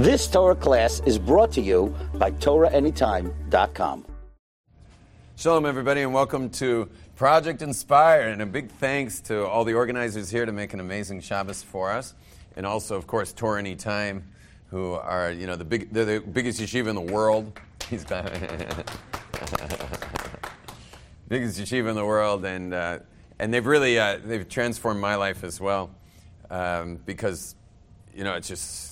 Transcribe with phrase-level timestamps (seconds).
[0.00, 4.06] This Torah class is brought to you by TorahAnytime.com.
[5.36, 8.28] Shalom, everybody, and welcome to Project Inspire.
[8.28, 11.90] And a big thanks to all the organizers here to make an amazing Shabbos for
[11.90, 12.14] us.
[12.56, 14.24] And also, of course, Torah Anytime,
[14.70, 17.60] who are, you know, the, big, they're the biggest yeshiva in the world.
[17.90, 18.04] He's
[21.28, 22.46] biggest yeshiva in the world.
[22.46, 23.00] And, uh,
[23.38, 25.90] and they've really uh, they've transformed my life as well.
[26.48, 27.54] Um, because,
[28.14, 28.89] you know, it's just,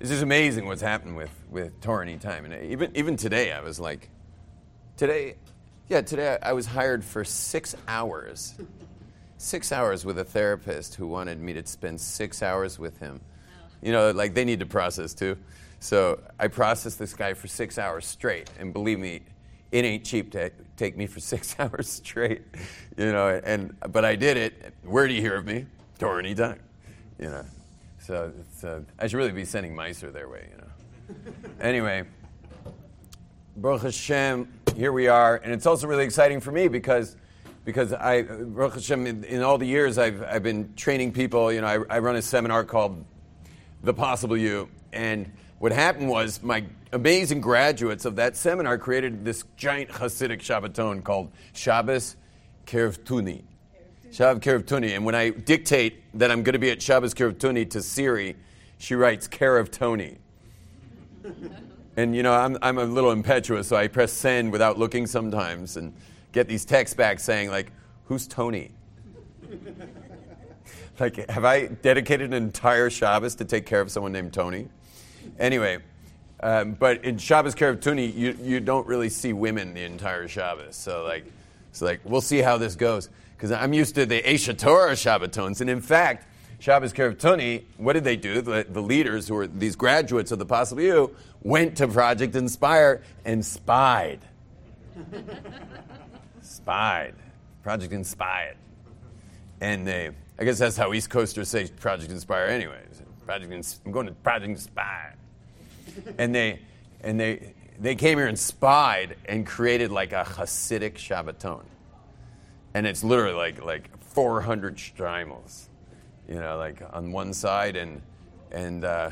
[0.00, 2.44] it's just amazing what's happened with, with Torah Anytime.
[2.44, 4.10] And even, even today, I was like,
[4.96, 5.34] Today,
[5.88, 8.54] yeah, today I was hired for six hours.
[9.36, 13.20] Six hours with a therapist who wanted me to spend six hours with him.
[13.82, 15.36] You know, like they need to process too.
[15.80, 18.50] So I processed this guy for six hours straight.
[18.58, 19.20] And believe me,
[19.70, 22.40] it ain't cheap to take me for six hours straight.
[22.96, 24.72] You know, and but I did it.
[24.82, 25.66] Where do you hear of me?
[25.98, 26.60] Torah Anytime.
[27.18, 27.44] You know.
[28.06, 31.32] So uh, I should really be sending Meiser their way, you know.
[31.60, 32.04] anyway,
[33.56, 37.16] Baruch Hashem, here we are, and it's also really exciting for me because
[37.64, 41.52] because I Baruch Hashem in, in all the years I've I've been training people.
[41.52, 43.04] You know, I, I run a seminar called
[43.82, 49.42] The Possible You, and what happened was my amazing graduates of that seminar created this
[49.56, 52.14] giant Hasidic Shabbaton called Shabbos
[52.66, 53.42] Kerevtuni.
[54.12, 54.94] Shabbos Kerevtuni.
[54.94, 58.36] And when I dictate that I'm going to be at Shabbos Kerevtuni to Siri,
[58.78, 60.16] she writes Kerevtoni.
[61.96, 65.76] And you know, I'm, I'm a little impetuous, so I press send without looking sometimes
[65.76, 65.94] and
[66.32, 67.72] get these texts back saying, like,
[68.04, 68.70] who's Tony?
[71.00, 74.68] like, have I dedicated an entire Shabbos to take care of someone named Tony?
[75.38, 75.78] Anyway,
[76.40, 80.76] um, but in Shabbos Kerevtuni, you, you don't really see women the entire Shabbos.
[80.76, 81.24] So, like,
[81.70, 83.08] it's like, we'll see how this goes.
[83.36, 85.60] Because I'm used to the Aish HaTorah Shabbatons.
[85.60, 86.26] And in fact,
[86.58, 88.40] Shabbos Kerevtuni, what did they do?
[88.40, 93.02] The, the, leaders, who were these graduates of the Possible You, went to Project Inspire
[93.24, 94.20] and spied.
[96.42, 97.14] spied.
[97.62, 98.56] Project Inspired.
[99.60, 103.02] And they, I guess that's how East Coasters say Project Inspire anyways.
[103.26, 105.14] Project, I'm going to Project Inspire.
[106.16, 106.60] and they,
[107.02, 111.62] and they, they came here and spied and created like a Hasidic Shabbaton.
[112.76, 115.66] And it's literally like, like 400 shtreimels
[116.28, 118.02] you know, like on one side, and
[118.50, 119.10] and uh,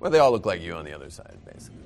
[0.00, 1.78] well, they all look like you on the other side, basically.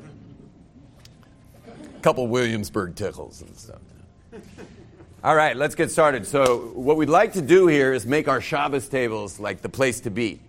[1.97, 3.81] A couple Williamsburg tickles and stuff.
[5.25, 6.27] All right, let's get started.
[6.27, 10.01] So, what we'd like to do here is make our Shabbos tables like the place
[10.01, 10.41] to be.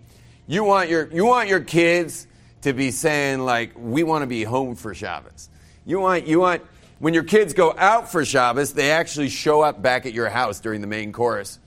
[0.46, 2.26] You want your you want your kids
[2.62, 5.48] to be saying like, "We want to be home for Shabbos."
[5.84, 6.62] You want you want
[7.00, 10.60] when your kids go out for Shabbos, they actually show up back at your house
[10.60, 11.58] during the main chorus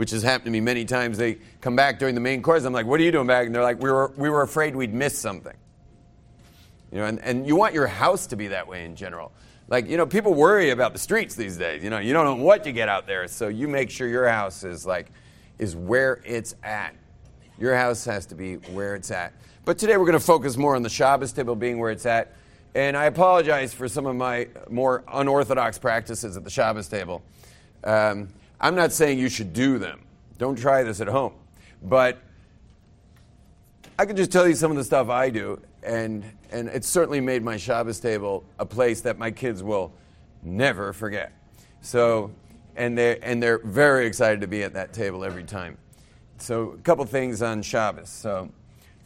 [0.00, 1.18] which has happened to me many times.
[1.18, 2.64] They come back during the main course.
[2.64, 3.44] I'm like, what are you doing back?
[3.44, 5.54] And they're like, we were, we were afraid we'd miss something.
[6.90, 9.30] You know, and, and you want your house to be that way in general.
[9.68, 11.84] Like, you know, people worry about the streets these days.
[11.84, 13.28] You know, you don't know what you get out there.
[13.28, 15.12] So you make sure your house is like,
[15.58, 16.94] is where it's at.
[17.58, 19.34] Your house has to be where it's at.
[19.66, 22.34] But today we're going to focus more on the Shabbos table being where it's at.
[22.74, 27.22] And I apologize for some of my more unorthodox practices at the Shabbos table.
[27.82, 28.28] Um,
[28.60, 30.02] I'm not saying you should do them.
[30.38, 31.34] Don't try this at home.
[31.82, 32.18] But
[33.98, 37.20] I can just tell you some of the stuff I do, and, and it's certainly
[37.20, 39.92] made my Shabbos table a place that my kids will
[40.42, 41.32] never forget.
[41.80, 42.30] So,
[42.76, 45.76] and they're, and they're very excited to be at that table every time.
[46.38, 48.08] So, a couple things on Shabbos.
[48.08, 48.50] So,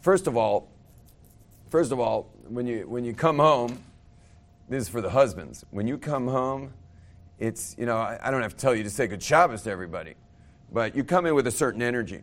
[0.01, 0.69] first of all,
[1.69, 3.79] first of all, when you, when you come home,
[4.69, 5.65] this is for the husbands.
[5.71, 6.73] When you come home,
[7.39, 9.71] it's, you know, I, I don't have to tell you to say good Shabbos to
[9.71, 10.15] everybody,
[10.71, 12.21] but you come in with a certain energy.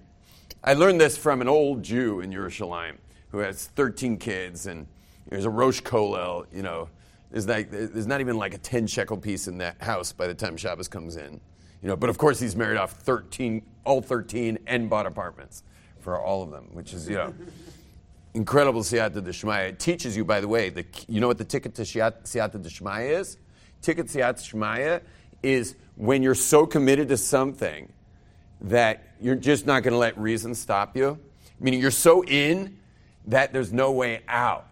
[0.64, 2.96] I learned this from an old Jew in Yerushalayim
[3.30, 4.86] who has 13 kids, and
[5.28, 6.88] there's a Rosh Kollel, you know,
[7.30, 10.34] there's, like, there's not even like a 10 shekel piece in that house by the
[10.34, 11.40] time Shabbos comes in.
[11.80, 15.62] You know, but of course he's married off 13, all 13, and bought apartments
[15.98, 17.34] for all of them, which is, you know,
[18.34, 19.68] incredible siyata d'shmaya.
[19.68, 23.20] It teaches you, by the way, the, you know what the ticket to siyata d'shmaya
[23.20, 23.36] is?
[23.82, 25.02] Ticket Siyat Shmaya
[25.42, 27.92] is when you're so committed to something
[28.62, 31.18] that you're just not going to let reason stop you.
[31.58, 32.78] Meaning you're so in
[33.26, 34.68] that there's no way out.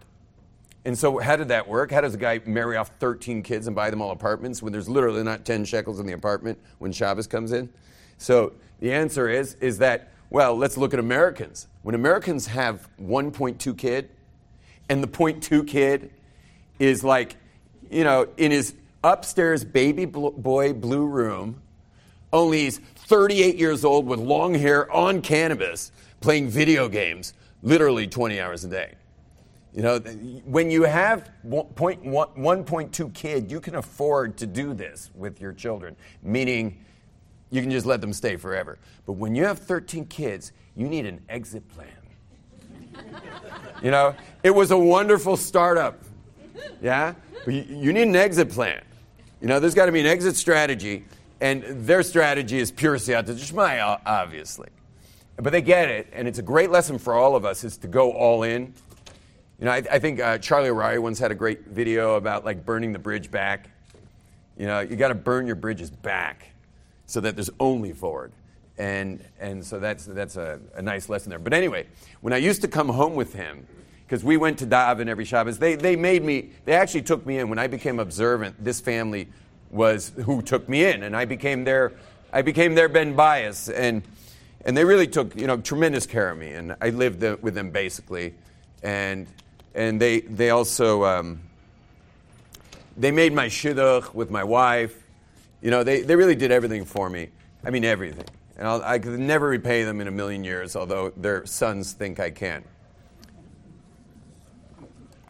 [0.83, 1.91] And so, how did that work?
[1.91, 4.89] How does a guy marry off 13 kids and buy them all apartments when there's
[4.89, 7.69] literally not 10 shekels in the apartment when Shabbos comes in?
[8.17, 11.67] So, the answer is, is that, well, let's look at Americans.
[11.83, 14.09] When Americans have 1.2 kid,
[14.89, 16.11] and the 0.2 kid
[16.79, 17.35] is like,
[17.89, 18.73] you know, in his
[19.03, 21.61] upstairs baby boy blue room,
[22.33, 25.91] only he's 38 years old with long hair on cannabis
[26.21, 28.95] playing video games literally 20 hours a day.
[29.73, 35.53] You know, when you have 1.2 kid, you can afford to do this with your
[35.53, 36.83] children, meaning
[37.51, 38.79] you can just let them stay forever.
[39.05, 41.89] But when you have 13 kids, you need an exit plan.
[43.83, 46.01] you know, it was a wonderful startup.
[46.81, 47.13] Yeah?
[47.45, 48.81] But you need an exit plan.
[49.41, 51.03] You know, there's got to be an exit strategy,
[51.41, 54.69] and their strategy is pure siyata d'shmaya, obviously.
[55.37, 57.87] But they get it, and it's a great lesson for all of us is to
[57.87, 58.73] go all in.
[59.59, 62.65] You know, I, I think uh, Charlie Harary once had a great video about like
[62.65, 63.69] burning the bridge back.
[64.57, 66.51] You know, you got to burn your bridges back
[67.11, 68.31] so that there's only forward.
[68.77, 71.39] And, and so that's, that's a, a nice lesson there.
[71.39, 71.87] But anyway,
[72.21, 73.67] when I used to come home with him,
[74.11, 75.57] because we went to daven every Shabbos.
[75.57, 77.47] They, they made me, they actually took me in.
[77.47, 79.29] When I became observant, this family
[79.69, 81.93] was who took me in, and I became their,
[82.33, 83.73] I became their ben bayis.
[83.73, 84.03] And,
[84.65, 86.51] and they really took, you know, tremendous care of me.
[86.51, 88.33] And I lived with them basically.
[88.83, 89.27] And,
[89.75, 91.39] and they, they also, um,
[92.97, 95.00] they made my shidduch with my wife.
[95.61, 97.29] You know, they, they really did everything for me.
[97.63, 98.25] I mean, everything.
[98.57, 102.19] And I'll, I could never repay them in a million years, although their sons think
[102.19, 102.63] I can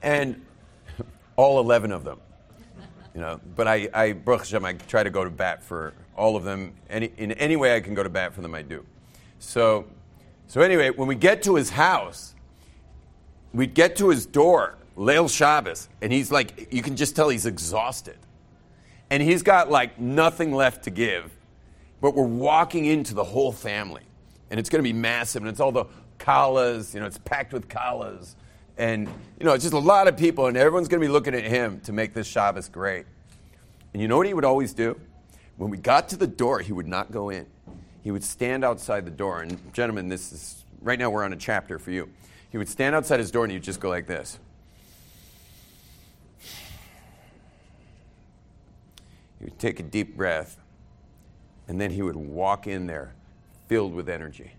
[0.01, 0.44] and
[1.36, 2.19] all 11 of them.
[3.13, 6.36] You know, but I, I, Baruch Hashem, I try to go to bat for all
[6.38, 6.74] of them.
[6.89, 8.86] Any, in any way I can go to bat for them, I do.
[9.39, 9.86] So,
[10.48, 12.36] so anyway, when we get to his house,
[13.54, 17.45] we get to his door, Leil Shabbos, and he's like, you can just tell he's
[17.45, 18.18] exhausted.
[19.11, 21.31] And he's got like nothing left to give.
[22.01, 24.01] But we're walking into the whole family.
[24.49, 25.43] And it's going to be massive.
[25.43, 25.85] And it's all the
[26.17, 28.33] kalas, you know, it's packed with kalas
[28.81, 29.07] and,
[29.39, 31.43] you know, it's just a lot of people, and everyone's going to be looking at
[31.43, 33.05] him to make this Shabbos great.
[33.93, 34.99] And you know what he would always do?
[35.57, 37.45] When we got to the door, he would not go in.
[38.01, 39.41] He would stand outside the door.
[39.41, 42.09] And, gentlemen, this is right now we're on a chapter for you.
[42.49, 44.39] He would stand outside his door and he'd just go like this.
[49.41, 50.59] He would take a deep breath,
[51.67, 53.15] and then he would walk in there
[53.67, 54.51] filled with energy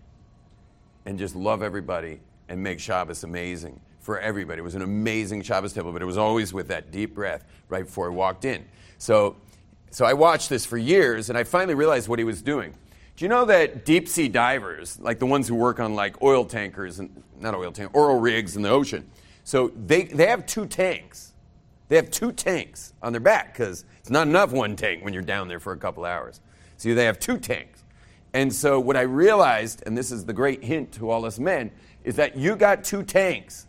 [1.05, 2.19] and just love everybody
[2.49, 4.59] and make Shabbos amazing for everybody.
[4.59, 7.85] It was an amazing Shabbos table, but it was always with that deep breath right
[7.85, 8.65] before he walked in.
[8.97, 9.37] So,
[9.89, 12.73] so I watched this for years, and I finally realized what he was doing.
[13.15, 16.43] Do you know that deep sea divers, like the ones who work on like oil
[16.43, 19.09] tankers and not oil tank, oil rigs in the ocean,
[19.45, 21.32] so they, they have two tanks.
[21.93, 25.21] They have two tanks on their back because it's not enough one tank when you're
[25.21, 26.41] down there for a couple hours.
[26.77, 27.83] So they have two tanks.
[28.33, 31.69] And so what I realized, and this is the great hint to all us men,
[32.03, 33.67] is that you got two tanks.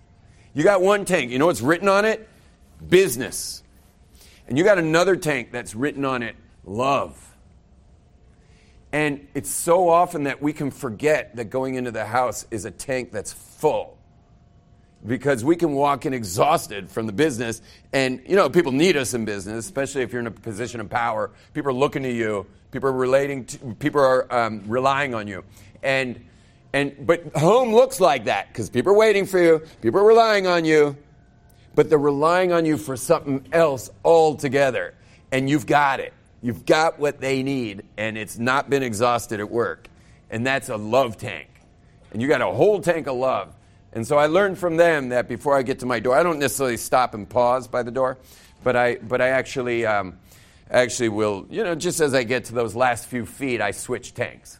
[0.54, 1.32] You got one tank.
[1.32, 2.26] You know what's written on it?
[2.88, 3.62] Business.
[4.48, 6.34] And you got another tank that's written on it
[6.64, 7.36] love.
[8.90, 12.70] And it's so often that we can forget that going into the house is a
[12.70, 13.93] tank that's full.
[15.06, 17.60] Because we can walk in exhausted from the business.
[17.92, 20.88] And, you know, people need us in business, especially if you're in a position of
[20.88, 21.30] power.
[21.52, 25.44] People are looking to you, people are relating to, people are um, relying on you.
[25.82, 26.24] And
[26.74, 30.48] and, but home looks like that because people are waiting for you, people are relying
[30.48, 30.96] on you,
[31.76, 34.94] but they're relying on you for something else altogether.
[35.30, 36.12] And you've got it.
[36.42, 39.86] You've got what they need, and it's not been exhausted at work.
[40.30, 41.48] And that's a love tank.
[42.12, 43.54] And you got a whole tank of love.
[43.94, 46.38] And so I learned from them that before I get to my door, I don't
[46.38, 48.18] necessarily stop and pause by the door,
[48.62, 50.18] but I, but I actually, um,
[50.70, 54.12] actually will, you know, just as I get to those last few feet, I switch
[54.12, 54.58] tanks.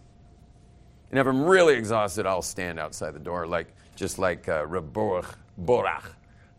[1.10, 6.06] And if I'm really exhausted, I'll stand outside the door, like just like uh, Borach,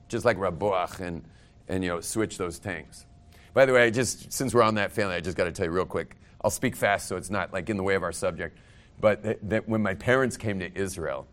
[0.08, 1.24] just like Raborach, and
[1.68, 3.06] and you know switch those tanks.
[3.54, 5.66] By the way, I just since we're on that family, I just got to tell
[5.66, 6.16] you real quick.
[6.42, 8.58] I'll speak fast so it's not like in the way of our subject.
[9.02, 11.28] But that, that when my parents came to Israel,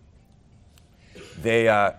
[1.40, 1.92] they uh,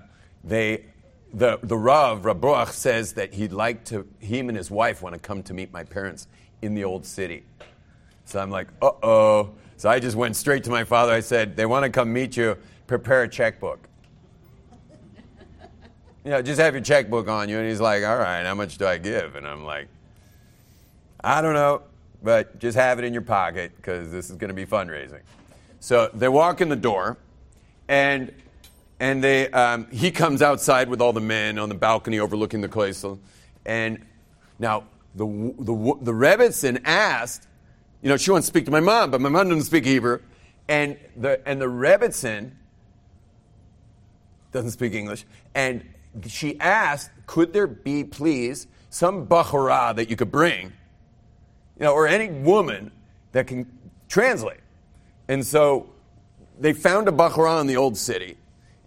[0.43, 0.85] they
[1.33, 5.19] the the Rav Raborach says that he'd like to him and his wife want to
[5.19, 6.27] come to meet my parents
[6.61, 7.43] in the old city.
[8.25, 9.51] So I'm like, uh oh.
[9.77, 11.11] So I just went straight to my father.
[11.11, 13.87] I said, They want to come meet you, prepare a checkbook.
[16.23, 17.57] you know, just have your checkbook on you.
[17.57, 19.35] And he's like, All right, how much do I give?
[19.35, 19.87] And I'm like,
[21.23, 21.81] I don't know,
[22.21, 25.21] but just have it in your pocket because this is going to be fundraising.
[25.79, 27.17] So they walk in the door,
[27.87, 28.31] and
[29.03, 32.69] and they, um, he comes outside with all the men on the balcony overlooking the
[32.69, 33.19] Koisel.
[33.65, 34.05] And
[34.60, 37.45] now the, the, the Rebbitzin asked,
[38.01, 40.22] you know, she wants to speak to my mom, but my mom doesn't speak Hebrew.
[40.69, 42.51] And the, and the Rebbitzin
[44.53, 45.25] doesn't speak English.
[45.53, 45.83] And
[46.25, 50.67] she asked, could there be, please, some Bachara that you could bring,
[51.77, 52.89] you know, or any woman
[53.33, 53.69] that can
[54.07, 54.62] translate?
[55.27, 55.89] And so
[56.57, 58.38] they found a Bachara in the old city.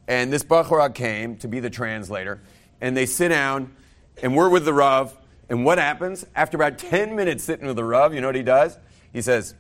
[0.08, 2.40] And this Bachara came to be the translator.
[2.80, 3.74] and they sit down,
[4.22, 5.16] and we're with the Rav.
[5.48, 6.26] And what happens?
[6.34, 8.78] After about 10 minutes sitting with the Rav, you know what he does?
[9.12, 9.54] He says,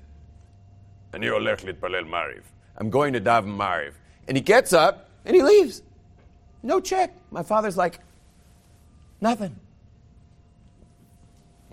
[2.76, 3.92] I'm going to daven Mariv.
[4.28, 5.82] And he gets up and he leaves.
[6.62, 7.14] No check.
[7.30, 8.00] My father's like,
[9.20, 9.56] nothing.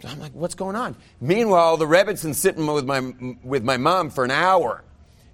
[0.06, 0.96] I'm like, what's going on?
[1.22, 3.14] Meanwhile, the Rebbitzin sitting with my,
[3.44, 4.84] with my mom for an hour,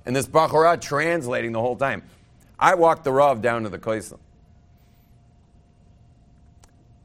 [0.06, 2.04] and this Bachara translating the whole time.
[2.60, 4.20] I walked the Rav down to the Koisel.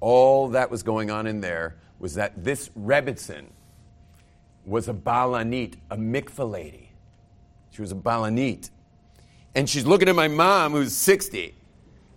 [0.00, 3.46] All that was going on in there was that this Rebbitzin
[4.66, 6.90] was a Balanit, a mikvah lady.
[7.70, 8.70] She was a Balanit.
[9.54, 11.54] And she's looking at my mom, who's 60,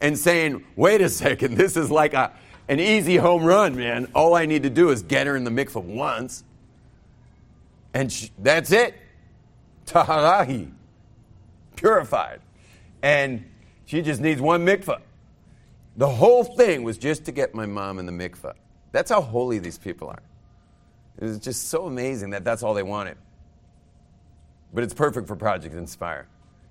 [0.02, 2.34] and saying, wait a second, this is like a,
[2.68, 4.08] an easy home run, man.
[4.14, 6.44] All I need to do is get her in the mikvah once.
[7.94, 8.96] And she, that's it.
[9.86, 10.72] Taharahi.
[11.76, 12.42] Purified.
[13.08, 13.46] And
[13.86, 15.00] she just needs one mikvah.
[15.96, 18.56] The whole thing was just to get my mom in the mikvah.
[18.92, 20.22] That's how holy these people are.
[21.18, 23.16] It was just so amazing that that's all they wanted.
[24.74, 26.28] But it's perfect for Project Inspire,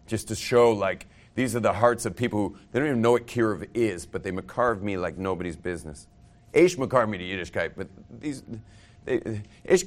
[0.07, 3.13] just to show like these are the hearts of people who they don't even know
[3.13, 6.07] what kiruv is, but they makarve me like nobody's business.
[6.53, 7.89] Aish makarve me to Yiddishkeit, but
[8.21, 8.43] these
[9.07, 9.21] they,
[9.67, 9.87] Aish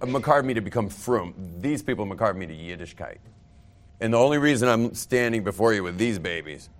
[0.00, 1.34] makarve me to become frum.
[1.60, 3.18] These people makarve me to Yiddishkeit.
[4.00, 6.70] And the only reason I'm standing before you with these babies,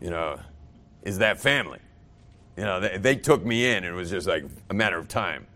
[0.00, 0.40] you know,
[1.02, 1.80] is that family.
[2.56, 5.46] You know, they, they took me in, it was just like a matter of time,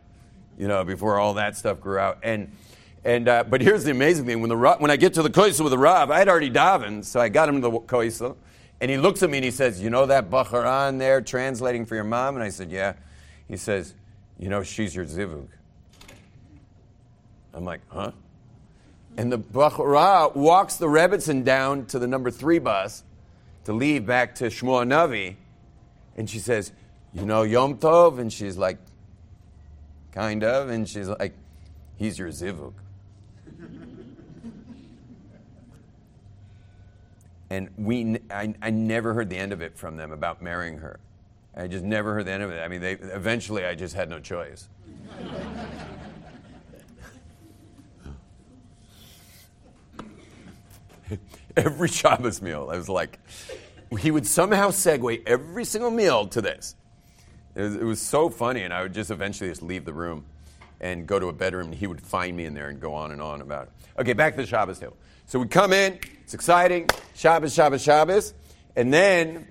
[0.59, 2.19] you know, before all that stuff grew out.
[2.23, 2.52] And
[3.02, 5.62] and uh, but here's the amazing thing: when the when I get to the koisel
[5.62, 8.37] with the Rav, I had already davened, so I got him to the koisel,
[8.81, 11.95] and he looks at me and he says, "You know that bacharan there translating for
[11.95, 12.95] your mom?" And I said, "Yeah."
[13.49, 13.95] He says,
[14.38, 15.47] "You know she's your zivug."
[17.55, 18.12] I'm like, "Huh?"
[19.21, 23.05] And the bachara walks the Rebbitzin down to the number three bus
[23.65, 25.37] to leave back to Shmuel Navi,
[26.17, 26.73] and she says,
[27.12, 28.79] "You know Yom Tov," and she's like,
[30.12, 31.35] "Kind of," and she's like,
[31.99, 32.73] "He's your zivug."
[37.50, 40.99] and we, I, I never heard the end of it from them about marrying her.
[41.55, 42.62] I just never heard the end of it.
[42.62, 44.71] I mean, they, eventually, I just had no choice.
[51.57, 53.19] every Shabbos meal, I was like,
[53.99, 56.76] he would somehow segue every single meal to this.
[57.55, 60.25] It was, it was, so funny, and I would just eventually just leave the room
[60.81, 63.11] and go to a bedroom, and he would find me in there and go on
[63.11, 63.73] and on about it.
[64.00, 64.97] Okay, back to the Shabbos table.
[65.26, 68.35] So we come in, it's exciting, Shabbos, Shabbos, Shabbos,
[68.76, 69.47] and then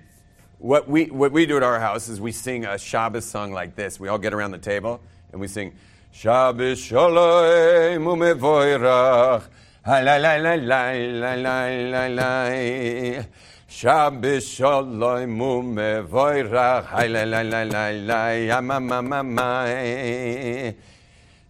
[0.58, 3.76] what we, what we do at our house is we sing a Shabbos song like
[3.76, 3.98] this.
[3.98, 5.00] We all get around the table
[5.32, 5.74] and we sing,
[6.12, 9.44] Shabbos Shalom Umevoirach,
[9.90, 10.06] Shabbos
[14.46, 19.64] Shalom Umevoirach, Hi la la la la la, ya ma ma ma ma.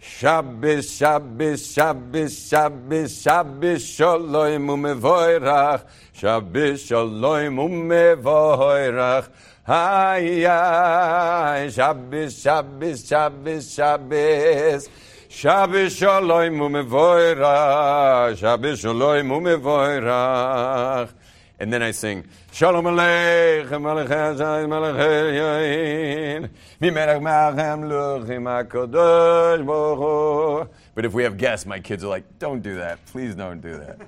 [0.01, 5.85] Shabbos, Shabbos, Shabbos, Shabbos, Shabbos, Shalom umevoirach.
[6.15, 9.29] Shabbos, Shalom umevoirach.
[9.69, 14.89] Ay, ay, Shabbos, Shabbos, Shabbos, Shabbos.
[15.33, 18.37] Shabbos, Shalom umevoirach.
[18.37, 21.13] Shabbos, Shalom umevoirach.
[21.61, 26.51] And then I sing, Shalom Aleichem, Melech Hazai, Melech Yain,
[26.83, 32.61] Mimelech Machem, Luchim HaKadosh Baruch But if we have guests, my kids are like, don't
[32.61, 33.07] do that.
[33.07, 34.01] Please don't do that.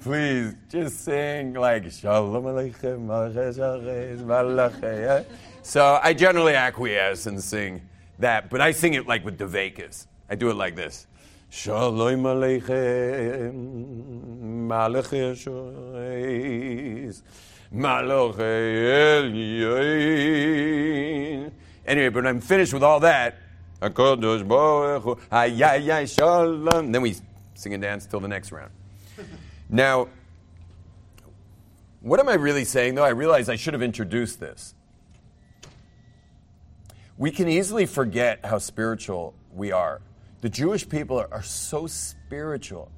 [0.00, 5.26] Please, just sing like, Shalom Aleichem, Melech Hazai, Melech
[5.60, 7.82] So I generally acquiesce and sing
[8.18, 10.06] that, but I sing it like with Devakas.
[10.28, 11.06] I do it like this.
[11.48, 13.54] Shalom Aleichem,
[14.66, 16.02] Malach Yeshois,
[17.72, 19.92] Malach Elyoin.
[21.86, 23.38] Anyway, but I'm finished with all that,
[23.80, 25.16] HaKadosh Baruch Hu,
[26.06, 27.14] Shalom, then we
[27.54, 28.72] sing and dance till the next round.
[29.68, 30.06] Now,
[32.00, 33.02] what am I really saying, though?
[33.02, 34.76] I realize I should have introduced this.
[37.18, 40.00] We can easily forget how spiritual we are
[40.40, 42.90] the Jewish people are, are so spiritual.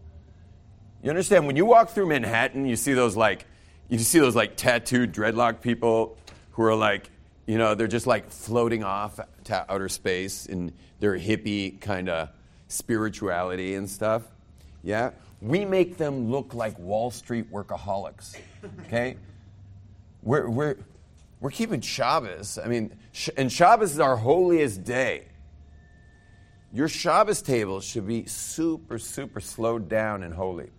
[1.03, 1.47] You understand?
[1.47, 3.47] When you walk through Manhattan, you see those like,
[3.89, 6.19] you see those like tattooed dreadlock people
[6.53, 7.11] who are like,
[7.47, 12.29] you know, they're just like floating off to outer space in their hippie kind of
[12.67, 14.23] spirituality and stuff.
[14.83, 15.13] Yeah?
[15.41, 18.37] We make them look like Wall Street workaholics.
[18.87, 19.17] Okay?
[20.23, 20.77] we're, we're,
[21.41, 22.59] we're keeping Shabbos.
[22.63, 22.93] I mean,
[23.37, 25.27] and Shabbos is our holiest day.
[26.73, 30.71] Your Shabbos table should be super, super slowed down and holy.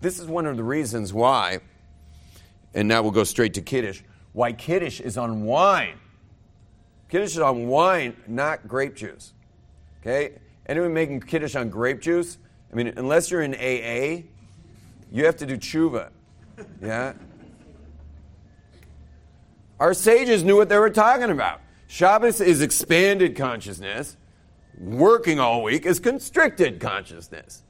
[0.00, 1.60] This is one of the reasons why,
[2.74, 4.02] and now we'll go straight to Kiddush,
[4.32, 5.98] why Kiddush is on wine.
[7.08, 9.32] Kiddush is on wine, not grape juice.
[10.00, 10.38] Okay?
[10.66, 12.38] Anyone making Kiddush on grape juice?
[12.72, 14.24] I mean, unless you're in AA,
[15.12, 16.10] you have to do tshuva.
[16.82, 17.12] Yeah?
[19.78, 21.60] Our sages knew what they were talking about.
[21.86, 24.16] Shabbos is expanded consciousness.
[24.78, 27.62] Working all week is constricted consciousness.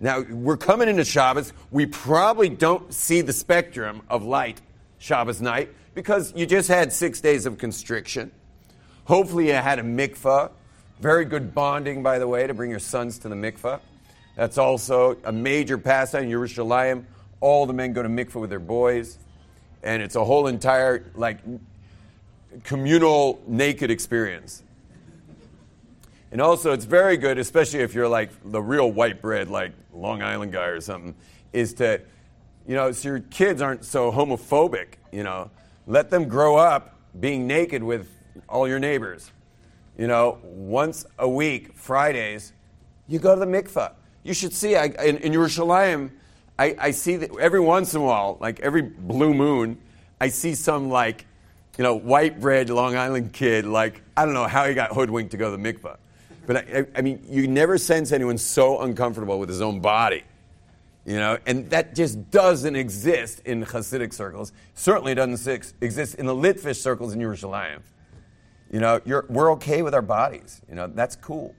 [0.00, 1.52] Now, we're coming into Shabbos.
[1.70, 4.60] We probably don't see the spectrum of light
[4.98, 8.32] Shabbos night because you just had six days of constriction.
[9.04, 10.50] Hopefully, you had a mikvah.
[11.00, 13.80] Very good bonding, by the way, to bring your sons to the mikvah.
[14.36, 17.04] That's also a major pastime in Yerushalayim.
[17.40, 19.18] All the men go to mikvah with their boys,
[19.82, 21.38] and it's a whole entire like
[22.64, 24.62] communal naked experience.
[26.32, 30.22] And also, it's very good, especially if you're like the real white bread, like Long
[30.22, 31.14] Island guy or something,
[31.52, 32.00] is to,
[32.66, 35.50] you know, so your kids aren't so homophobic, you know.
[35.86, 38.08] Let them grow up being naked with
[38.48, 39.30] all your neighbors.
[39.98, 42.54] You know, once a week, Fridays,
[43.06, 43.92] you go to the mikvah.
[44.22, 46.12] You should see, I, in, in Yerushalayim,
[46.58, 49.76] I, I see that every once in a while, like every blue moon,
[50.18, 51.26] I see some like,
[51.76, 55.32] you know, white bread Long Island kid, like, I don't know how he got hoodwinked
[55.32, 55.98] to go to the mikvah.
[56.46, 60.24] But I, I, mean, you never sense anyone so uncomfortable with his own body.
[61.04, 64.52] You know, and that just doesn't exist in Hasidic circles.
[64.74, 67.80] Certainly doesn't exist in the Litvish circles in Yerushalayim.
[68.70, 70.62] You know, we're okay with our bodies.
[70.68, 71.54] You know, that's cool.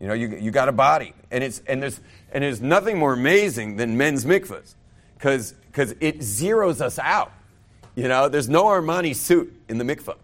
[0.00, 1.14] You know, you, you got a body.
[1.30, 2.00] And, it's, and, there's,
[2.32, 4.74] and there's nothing more amazing than men's mikvahs
[5.16, 5.54] because
[6.00, 7.32] it zeroes us out.
[7.94, 10.16] You know, there's no Armani suit in the mikvah.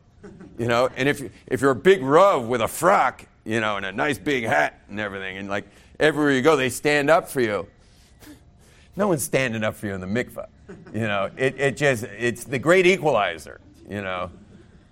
[0.59, 3.85] You know, and if, if you're a big Rav with a frock, you know, and
[3.85, 5.37] a nice big hat and everything.
[5.37, 5.65] And like
[5.99, 7.67] everywhere you go, they stand up for you.
[8.95, 10.47] No one's standing up for you in the mikvah.
[10.95, 14.31] You know, it, it just, it's the great equalizer, you know.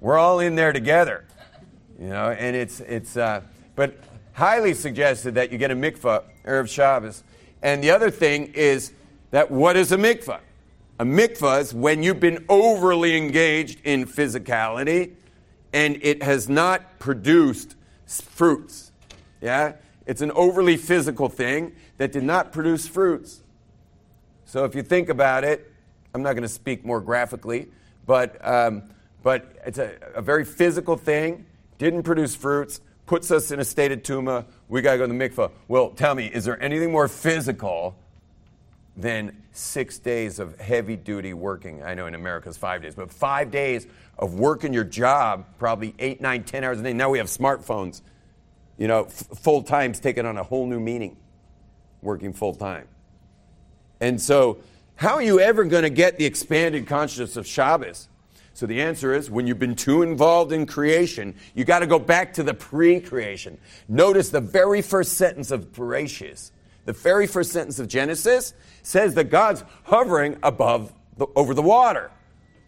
[0.00, 1.25] We're all in there together,
[2.00, 3.43] you know, and it's, it's, uh,
[3.77, 3.97] but
[4.33, 7.23] highly suggested that you get a mikvah, Erev Shabbos.
[7.62, 8.90] And the other thing is
[9.31, 10.40] that what is a mikvah?
[10.99, 15.12] A mikvah is when you've been overly engaged in physicality
[15.73, 17.77] and it has not produced
[18.09, 18.92] fruits.
[19.40, 19.75] Yeah?
[20.07, 23.42] It's an overly physical thing that did not produce fruits.
[24.47, 25.71] So if you think about it,
[26.14, 27.68] I'm not going to speak more graphically,
[28.07, 28.85] but, um,
[29.23, 31.44] but it's a, a, very physical thing,
[31.77, 34.47] didn't produce fruits, puts us in a state of tuma.
[34.68, 35.51] We got to go to the mikvah.
[35.68, 37.94] Well, tell me, is there anything more physical
[38.99, 41.83] than six days of heavy duty working?
[41.83, 43.87] I know in America it's five days, but five days
[44.19, 46.93] of working your job, probably eight, nine, ten hours a day.
[46.93, 48.03] Now we have smartphones.
[48.77, 51.17] You know, f- full time's taken on a whole new meaning,
[52.03, 52.89] working full time.
[54.01, 54.59] And so,
[54.97, 58.09] how are you ever going to get the expanded consciousness of Shabbos?
[58.59, 62.01] So the answer is when you've been too involved in creation, you got to go
[62.01, 63.57] back to the pre-creation.
[63.87, 66.51] Notice the very first sentence of Bereshit,
[66.85, 68.55] the very first sentence of Genesis
[68.88, 72.11] says that God's hovering above the, over the water.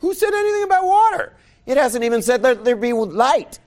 [0.01, 1.33] Who said anything about water?
[1.65, 3.59] It hasn't even said that there be light.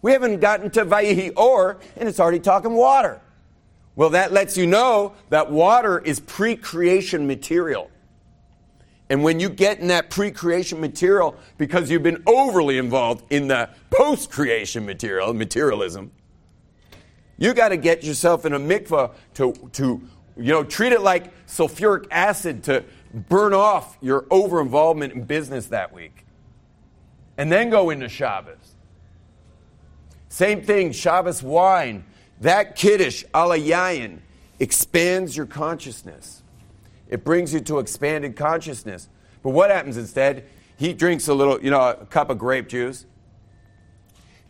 [0.00, 3.20] We haven't gotten to Vayihi Or, and it's already talking water.
[3.96, 7.90] Well, that lets you know that water is pre creation material.
[9.10, 13.48] And when you get in that pre creation material because you've been overly involved in
[13.48, 16.12] the post creation material, materialism,
[17.38, 20.00] you got to get yourself in a mikvah to, to
[20.38, 25.66] you know, treat it like sulfuric acid to burn off your over involvement in business
[25.66, 26.24] that week.
[27.36, 28.74] And then go into Shabbos.
[30.28, 32.04] Same thing, Shabbos wine.
[32.40, 34.18] That kiddush, alayayin,
[34.60, 36.42] expands your consciousness.
[37.08, 39.08] It brings you to expanded consciousness.
[39.42, 40.46] But what happens instead?
[40.76, 43.06] He drinks a little, you know, a cup of grape juice,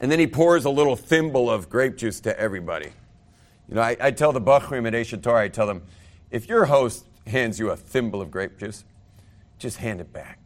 [0.00, 2.90] and then he pours a little thimble of grape juice to everybody.
[3.68, 5.82] You know, I, I tell the Bachrim at HaTorah, I tell them,
[6.30, 8.84] if your host hands you a thimble of grape juice,
[9.58, 10.38] just hand it back.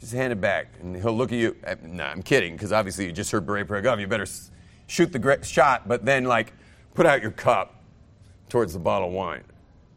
[0.00, 1.56] just hand it back, and he'll look at you.
[1.82, 4.00] No, nah, I'm kidding, because obviously you just heard Beret Paragov.
[4.00, 4.26] You better
[4.88, 6.52] shoot the gra- shot, but then, like,
[6.94, 7.80] put out your cup
[8.48, 9.44] towards the bottle of wine.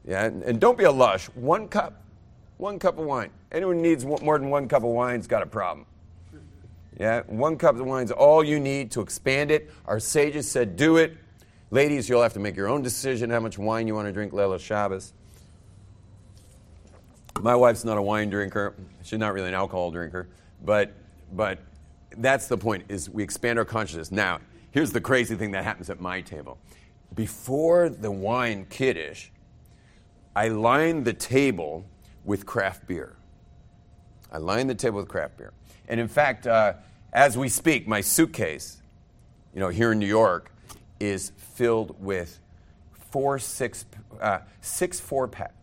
[0.08, 1.26] Yeah, and, and don't be a lush.
[1.34, 2.04] One cup,
[2.58, 3.32] one cup of wine.
[3.52, 5.88] Anyone needs more than one cup of wine's got a problem.
[7.00, 9.70] Yeah, one cup of wine is all you need to expand it.
[9.86, 11.18] Our sages said, do it.
[11.72, 14.32] Ladies, you'll have to make your own decision how much wine you want to drink
[14.32, 15.14] Leila Shabbos.
[17.42, 18.76] My wife's not a wine drinker.
[19.04, 20.30] She's not really an alcohol drinker.
[20.64, 20.94] But,
[21.34, 21.60] but
[22.18, 24.12] that's the point, is we expand our consciousness.
[24.12, 24.40] Now,
[24.72, 26.58] here's the crazy thing that happens at my table.
[27.14, 29.34] Before the wine kiddish,
[30.34, 31.86] I line the table
[32.24, 33.18] with craft beer.
[34.36, 35.54] I line the table with craft beer.
[35.88, 36.74] And in fact, uh,
[37.14, 38.82] as we speak, my suitcase,
[39.54, 40.52] you know, here in New York,
[41.00, 42.38] is filled with
[43.12, 43.86] four six
[44.20, 45.54] uh, six four pack,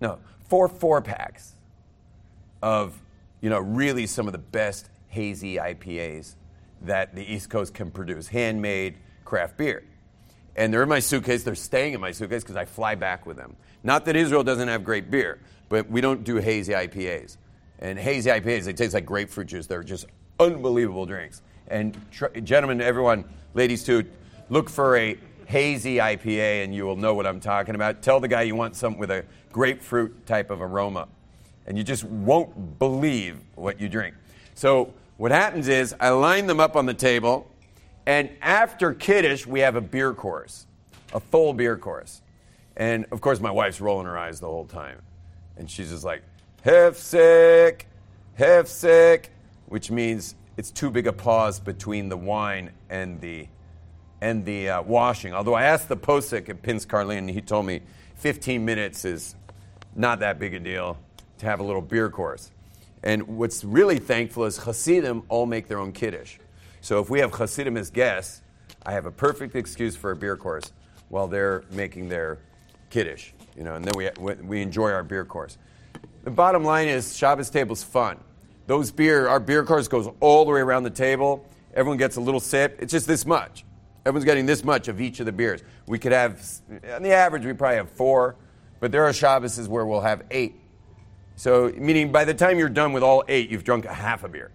[0.00, 1.52] no four four packs
[2.62, 3.00] of
[3.40, 6.34] you know really some of the best hazy IPAs
[6.82, 9.84] that the East Coast can produce, handmade craft beer.
[10.56, 11.44] And they're in my suitcase.
[11.44, 13.54] They're staying in my suitcase because I fly back with them.
[13.84, 17.36] Not that Israel doesn't have great beer, but we don't do hazy IPAs.
[17.84, 19.66] And hazy IPAs, they taste like grapefruit juice.
[19.66, 20.06] They're just
[20.40, 21.42] unbelievable drinks.
[21.68, 24.06] And tr- gentlemen, everyone, ladies too,
[24.48, 28.00] look for a hazy IPA and you will know what I'm talking about.
[28.00, 31.08] Tell the guy you want something with a grapefruit type of aroma.
[31.66, 34.14] And you just won't believe what you drink.
[34.54, 37.50] So what happens is I line them up on the table,
[38.06, 40.66] and after Kiddish, we have a beer course,
[41.12, 42.22] a full beer course.
[42.78, 45.02] And of course, my wife's rolling her eyes the whole time.
[45.58, 46.22] And she's just like,
[46.64, 47.82] hefsek,
[48.38, 49.26] hefsek,
[49.66, 53.48] which means it's too big a pause between the wine and the
[54.20, 55.34] and the uh, washing.
[55.34, 57.82] Although I asked the posik at Pinsk Karlin, and he told me
[58.16, 59.34] 15 minutes is
[59.94, 60.96] not that big a deal
[61.38, 62.50] to have a little beer course.
[63.02, 66.38] And what's really thankful is Hasidim all make their own kiddush.
[66.80, 68.40] So if we have Hasidim as guests,
[68.86, 70.72] I have a perfect excuse for a beer course
[71.10, 72.38] while they're making their
[72.88, 73.32] kiddush.
[73.54, 75.58] You know, and then we, we enjoy our beer course.
[76.24, 78.18] The bottom line is Shabbos table's fun.
[78.66, 81.46] Those beer, our beer course goes all the way around the table.
[81.74, 82.78] Everyone gets a little sip.
[82.80, 83.62] It's just this much.
[84.06, 85.62] Everyone's getting this much of each of the beers.
[85.86, 86.42] We could have,
[86.94, 88.36] on the average, we probably have four,
[88.80, 90.58] but there are Shabbos where we'll have eight.
[91.36, 94.28] So, meaning by the time you're done with all eight, you've drunk a half a
[94.28, 94.50] beer.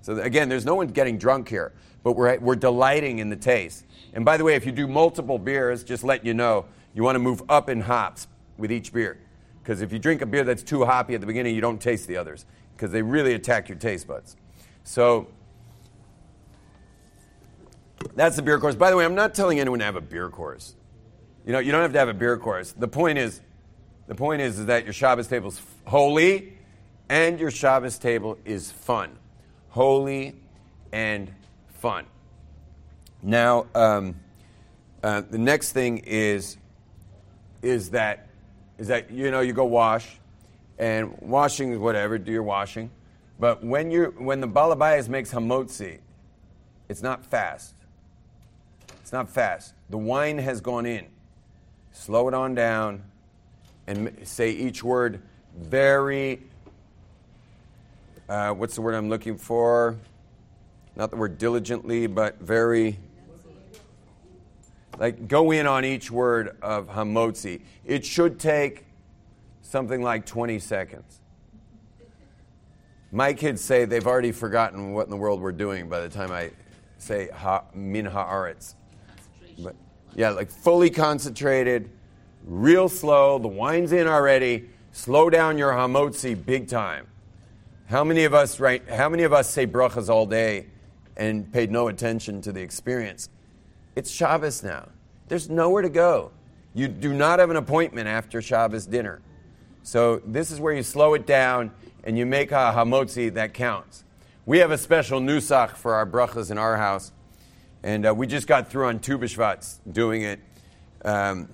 [0.00, 3.84] So, again, there's no one getting drunk here, but we're, we're delighting in the taste.
[4.14, 7.16] And by the way, if you do multiple beers, just let you know, you want
[7.16, 9.18] to move up in hops with each beer.
[9.62, 12.08] Because if you drink a beer that's too hoppy at the beginning, you don't taste
[12.08, 12.44] the others,
[12.74, 14.36] because they really attack your taste buds.
[14.82, 15.28] So,
[18.14, 18.74] that's the beer course.
[18.74, 20.74] By the way, I'm not telling anyone to have a beer course.
[21.46, 22.72] You know, you don't have to have a beer course.
[22.72, 23.40] The point is,
[24.08, 26.54] the point is, is that your Shabbos table is holy
[27.08, 29.16] and your Shabbos table is fun.
[29.68, 30.34] Holy
[30.92, 31.32] and
[31.68, 32.06] fun.
[33.22, 34.16] Now, um,
[35.02, 36.56] uh, the next thing is,
[37.62, 38.28] is that,
[38.82, 40.18] is that, you know, you go wash,
[40.76, 42.90] and washing is whatever, do your washing.
[43.38, 46.00] But when, you when the balabayas makes hamotzi,
[46.88, 47.76] it's not fast.
[49.00, 49.74] It's not fast.
[49.88, 51.06] The wine has gone in.
[51.92, 53.04] Slow it on down
[53.86, 55.22] and say each word
[55.56, 56.42] very,
[58.28, 59.96] uh, what's the word I'm looking for?
[60.96, 62.98] Not the word diligently, but very,
[65.02, 67.60] like go in on each word of hamotzi.
[67.84, 68.84] It should take
[69.60, 71.20] something like 20 seconds.
[73.10, 76.30] My kids say they've already forgotten what in the world we're doing by the time
[76.30, 76.52] I
[76.98, 78.76] say ha, min haaretz.
[79.58, 79.74] But
[80.14, 81.90] yeah, like fully concentrated
[82.44, 83.40] real slow.
[83.40, 84.70] The wine's in already.
[84.92, 87.08] Slow down your hamotzi big time.
[87.86, 88.88] How many of us right?
[88.88, 90.66] How many of us say brachas all day
[91.16, 93.28] and paid no attention to the experience?
[93.94, 94.88] It's Shabbos now.
[95.28, 96.30] There's nowhere to go.
[96.74, 99.20] You do not have an appointment after Shabbos dinner.
[99.82, 101.72] So this is where you slow it down
[102.04, 104.04] and you make a hamotzi that counts.
[104.46, 107.12] We have a special nusach for our brachas in our house,
[107.82, 110.40] and uh, we just got through on Tu B'Shvat doing it.
[111.04, 111.48] Um,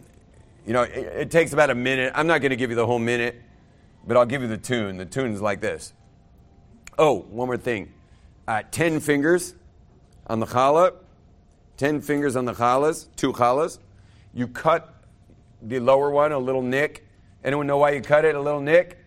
[0.67, 2.13] you know, it, it takes about a minute.
[2.15, 3.43] I'm not going to give you the whole minute,
[4.07, 4.97] but I'll give you the tune.
[4.97, 5.93] The tune is like this.
[6.99, 7.93] Oh, one more thing.
[8.47, 9.55] Uh, ten fingers
[10.27, 10.95] on the challah,
[11.79, 13.79] ten fingers on the challahs, two challahs.
[14.35, 14.95] You cut
[15.63, 17.07] the lower one a little nick.
[17.43, 18.99] Anyone know why you cut it a little nick?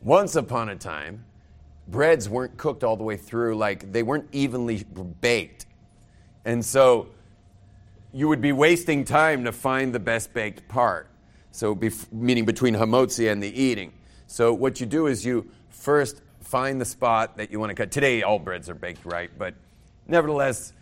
[0.00, 1.24] Once upon a time,
[1.86, 4.84] breads weren't cooked all the way through, like they weren't evenly
[5.20, 5.66] baked.
[6.44, 7.10] And so
[8.12, 11.08] you would be wasting time to find the best baked part.
[11.52, 11.78] So,
[12.10, 13.92] meaning between hamotzi and the eating.
[14.26, 17.90] So, what you do is you first find the spot that you want to cut.
[17.90, 19.54] Today, all breads are baked right, but
[20.08, 20.72] nevertheless,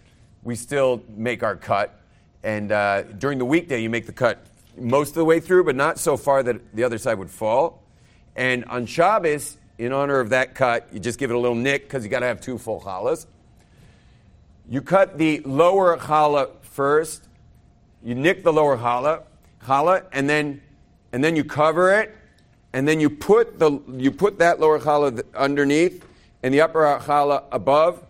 [0.42, 1.98] we still make our cut.
[2.42, 4.44] And uh, during the weekday, you make the cut
[4.79, 7.83] most of the way through, but not so far that the other side would fall.
[8.37, 11.83] And on Shabbos, in honor of that cut, you just give it a little nick
[11.85, 13.26] because you got to have two full challahs.
[14.68, 17.26] You cut the lower challah first.
[18.03, 19.24] You nick the lower challah,
[19.64, 20.62] challah, and then
[21.12, 22.16] and then you cover it,
[22.72, 26.05] and then you put the you put that lower challah underneath
[26.42, 28.03] and the upper challah above,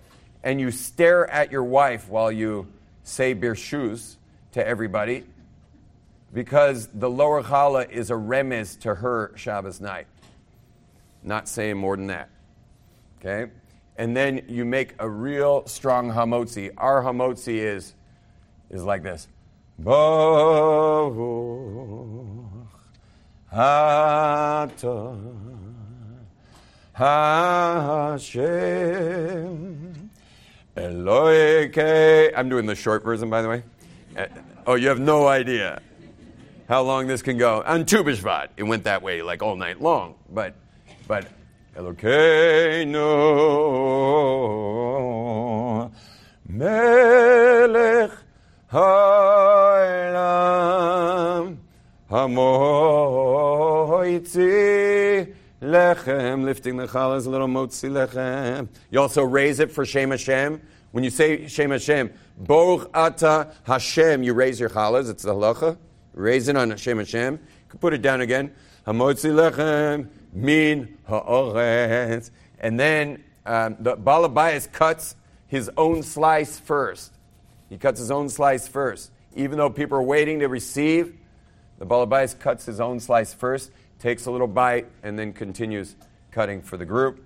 [0.42, 2.66] and you stare at your wife while you
[3.02, 4.16] say birshus
[4.52, 5.24] to everybody,
[6.32, 10.06] because the lower challah is a remez to her Shabbos night.
[11.22, 12.30] Not saying more than that.
[13.20, 13.50] Okay?
[13.96, 16.70] And then you make a real strong hamotzi.
[16.76, 17.94] Our hamotzi is,
[18.70, 19.28] is like this.
[26.94, 28.30] Hashem
[30.76, 32.32] Eloheke.
[32.36, 33.62] I'm doing the short version, by the way.
[34.16, 34.26] Uh,
[34.66, 35.82] oh, you have no idea
[36.68, 37.62] how long this can go.
[37.66, 40.14] On Tu B'Shvat, it went that way like all night long.
[40.32, 40.54] But,
[41.08, 41.26] but
[41.76, 43.10] Elokeinu
[46.48, 48.12] Melech
[48.72, 49.10] Haolam
[52.10, 53.40] Hamoitzi
[55.60, 58.66] Lechem, lifting the challah a little motzi lechem.
[58.90, 60.58] You also raise it for Shem Hashem.
[60.92, 65.10] When you say Shem Hashem, Baruch Ata Hashem, you raise your challahs.
[65.10, 65.76] It's the halacha.
[66.14, 67.34] Raise it on Shem Hashem.
[67.34, 68.54] You can put it down again.
[68.86, 72.30] Hamotzi lechem min ha'oretz.
[72.58, 75.14] And then um, the Balabayas cuts
[75.46, 77.12] his own slice first.
[77.68, 79.10] He cuts his own slice first.
[79.36, 81.18] Even though people are waiting to receive,
[81.78, 83.70] the Balabayas cuts his own slice first
[84.00, 85.94] takes a little bite, and then continues
[86.30, 87.22] cutting for the group.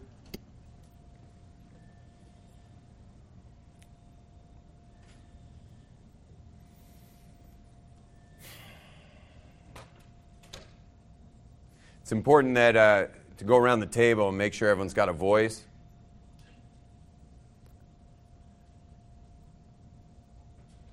[12.03, 13.07] It's important that uh,
[13.39, 15.63] to go around the table and make sure everyone's got a voice.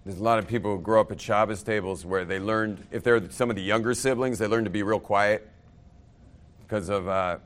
[0.06, 3.04] There's a lot of people who grow up at Shabbos tables where they learned, if
[3.04, 5.51] they're some of the younger siblings, they learn to be real quiet
[6.72, 7.38] because of uh,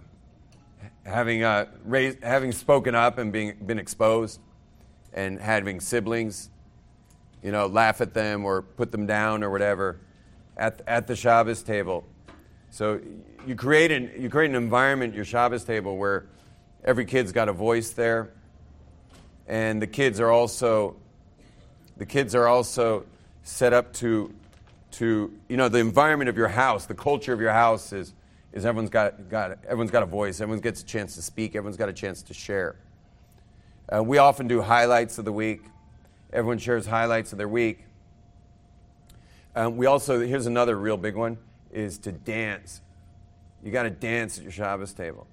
[1.04, 4.40] having, uh, raised, having spoken up and being, been exposed
[5.14, 6.52] and having siblings,
[7.42, 10.00] you know, laugh at them or put them down or whatever
[10.56, 12.06] at, at the Shabbos table.
[12.70, 13.02] So
[13.48, 16.28] you create, an, you create an environment, your Shabbos table, where
[16.84, 18.30] every kid's got a voice there.
[19.48, 20.98] And the kids are also,
[21.98, 23.08] the kids are also
[23.42, 24.32] set up to,
[24.92, 28.14] to, you know, the environment of your house, the culture of your house is
[28.56, 31.78] is everyone's got, got, everyone's got a voice, everyone gets a chance to speak, everyone's
[31.78, 32.78] got a chance to share.
[33.94, 35.62] Uh, we often do highlights of the week.
[36.34, 37.84] Everyone shares highlights of their week.
[39.56, 41.38] Um, we also, here's another real big one,
[41.72, 42.82] is to dance.
[43.62, 45.28] You got to dance at your Shabbos table.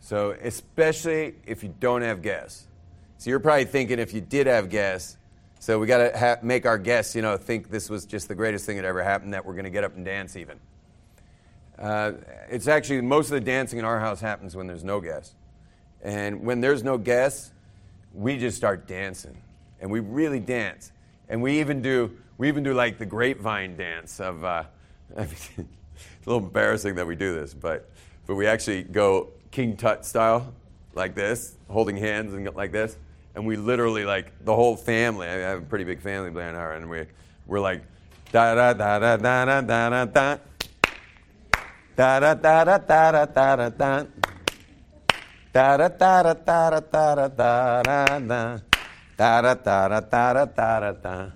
[0.00, 2.66] So, especially if you don't have guests.
[3.18, 5.16] So, you're probably thinking if you did have guests,
[5.60, 8.34] so we got to ha- make our guests, you know, think this was just the
[8.34, 10.58] greatest thing that ever happened, that we're going to get up and dance even.
[11.78, 12.12] Uh,
[12.50, 15.34] it's actually most of the dancing in our house happens when there's no guests.
[16.02, 17.52] And when there's no guests,
[18.12, 19.40] we just start dancing.
[19.80, 20.92] And we really dance.
[21.28, 24.64] And we even do, we even do like the grapevine dance of, uh,
[25.16, 25.64] it's a
[26.26, 27.90] little embarrassing that we do this, but,
[28.26, 30.52] but we actually go King Tut style,
[30.94, 32.96] like this, holding hands and like this.
[33.34, 36.56] And we literally, like, the whole family, I have a pretty big family, Blair and
[36.56, 37.06] I, and we,
[37.46, 37.82] we're like,
[38.32, 40.36] da da da da da da da da
[41.98, 44.06] Da da da da da da da da da.
[45.52, 48.60] Da da da da da da da da da da.
[49.18, 51.32] Da da da da da da da da.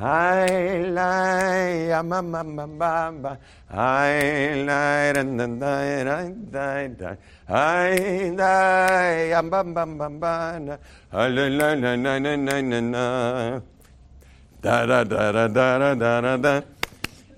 [0.00, 0.48] Hi
[0.96, 3.36] lai ya ma ma ma ba.
[3.68, 6.16] Hi lai da da da da
[6.54, 7.10] da da.
[7.52, 10.74] Hi lai ya ba ba ba ba na.
[11.12, 13.60] Hi la la la la la la la la.
[14.62, 16.71] Da da da da da da da da.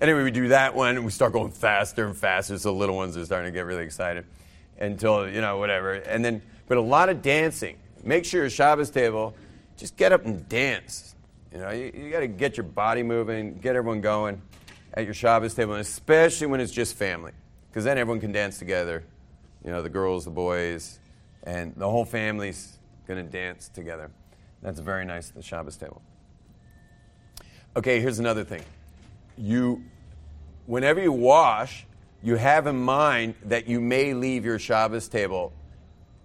[0.05, 2.55] Anyway, we do that one, we start going faster and faster.
[2.59, 4.23] So the little ones are starting to get really excited
[4.77, 5.93] until, you know, whatever.
[5.93, 7.77] And then, but a lot of dancing.
[8.03, 9.33] Make sure your Shabbos table,
[9.77, 11.15] just get up and dance.
[11.51, 14.39] You know, you, you got to get your body moving, get everyone going
[14.93, 17.31] at your Shabbos table, and especially when it's just family,
[17.71, 19.03] because then everyone can dance together.
[19.63, 20.99] You know, the girls, the boys,
[21.45, 24.11] and the whole family's going to dance together.
[24.61, 26.03] That's very nice, the Shabbos table.
[27.75, 28.61] Okay, here's another thing
[29.37, 29.83] you,
[30.65, 31.85] whenever you wash,
[32.23, 35.53] you have in mind that you may leave your Shabbos table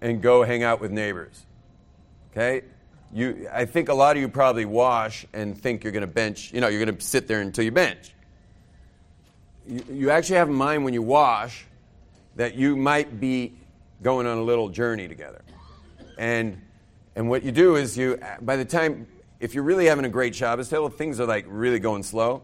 [0.01, 1.45] and go hang out with neighbors.
[2.31, 2.63] Okay?
[3.13, 6.51] You, I think a lot of you probably wash and think you're going to bench,
[6.53, 8.13] you know, you're going to sit there until you bench.
[9.67, 11.65] You, you actually have in mind when you wash
[12.35, 13.53] that you might be
[14.01, 15.41] going on a little journey together.
[16.17, 16.59] And,
[17.15, 19.07] and what you do is you, by the time,
[19.39, 22.41] if you're really having a great Shabbos table, things are like really going slow.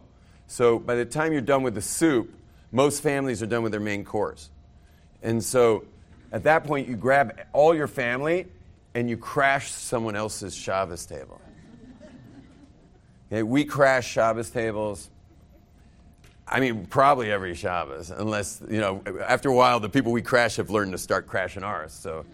[0.48, 2.34] So by the time you're done with the soup,
[2.72, 4.50] most families are done with their main course.
[5.22, 5.84] And so
[6.32, 8.46] at that point, you grab all your family
[8.94, 11.40] and you crash someone else's Shabbos table.
[13.30, 15.10] Okay, we crash Shabbos tables.
[16.46, 20.56] I mean, probably every Shabbos, unless, you know, after a while, the people we crash
[20.56, 21.92] have learned to start crashing ours.
[21.92, 22.24] So,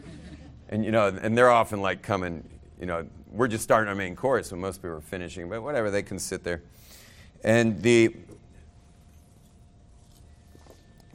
[0.68, 2.48] and you know, and they're often like coming.
[2.78, 5.90] You know, we're just starting our main course, when most people are finishing, but whatever,
[5.90, 6.62] they can sit there.
[7.44, 8.16] And the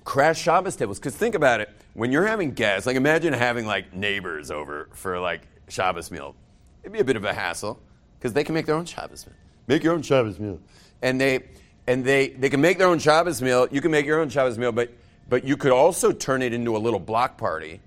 [0.06, 3.94] crash Shabbos tables, because think about it, when you're having guests, like imagine having like
[3.94, 6.36] neighbors over for like Shabbos meal.
[6.84, 7.80] It'd be a bit of a hassle
[8.18, 9.36] because they can make their own Shabbos meal.
[9.68, 10.60] Make your own Shabbos meal,
[11.02, 11.46] and they
[11.88, 13.68] and they they can make their own Shabbos meal.
[13.72, 14.92] You can make your own Shabbos meal, but
[15.28, 17.82] but you could also turn it into a little block party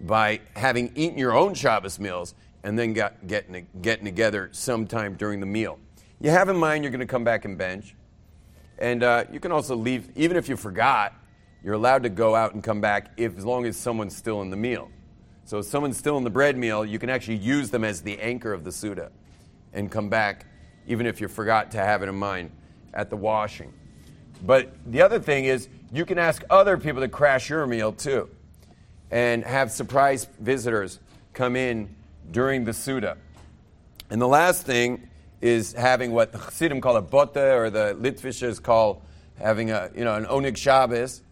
[0.00, 5.40] by having eaten your own Shabbos meals and then got, getting getting together sometime during
[5.40, 5.78] the meal.
[6.20, 7.94] You have in mind you're going to come back and bench,
[8.78, 11.14] and uh, you can also leave even if you forgot.
[11.62, 14.50] You're allowed to go out and come back if, as long as someone's still in
[14.50, 14.90] the meal.
[15.44, 18.18] So if someone's still in the bread meal, you can actually use them as the
[18.20, 19.10] anchor of the Suda
[19.72, 20.46] and come back
[20.86, 22.50] even if you forgot to have it in mind
[22.94, 23.72] at the washing.
[24.44, 28.28] But the other thing is, you can ask other people to crash your meal too
[29.10, 31.00] and have surprise visitors
[31.32, 31.94] come in
[32.30, 33.16] during the Suda.
[34.10, 35.07] And the last thing
[35.40, 39.02] is having what the Chassidim call a bote or the Litvishers call
[39.38, 41.22] having a, you know, an Oneg Shabbos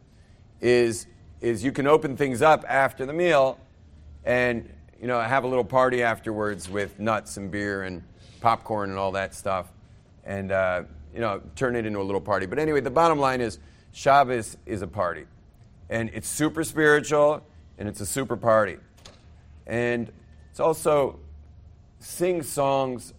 [0.61, 1.07] is,
[1.41, 3.59] is you can open things up after the meal
[4.25, 4.69] and
[5.01, 8.03] you know, have a little party afterwards with nuts and beer and
[8.41, 9.67] popcorn and all that stuff.
[10.25, 12.47] And uh, you know, turn it into a little party.
[12.47, 13.59] But anyway, the bottom line is
[13.93, 15.27] Shabbos is a party.
[15.89, 17.43] And it's super spiritual
[17.79, 18.79] and it's a super party.
[19.67, 20.11] And
[20.51, 21.19] it's also
[22.01, 23.13] sing songs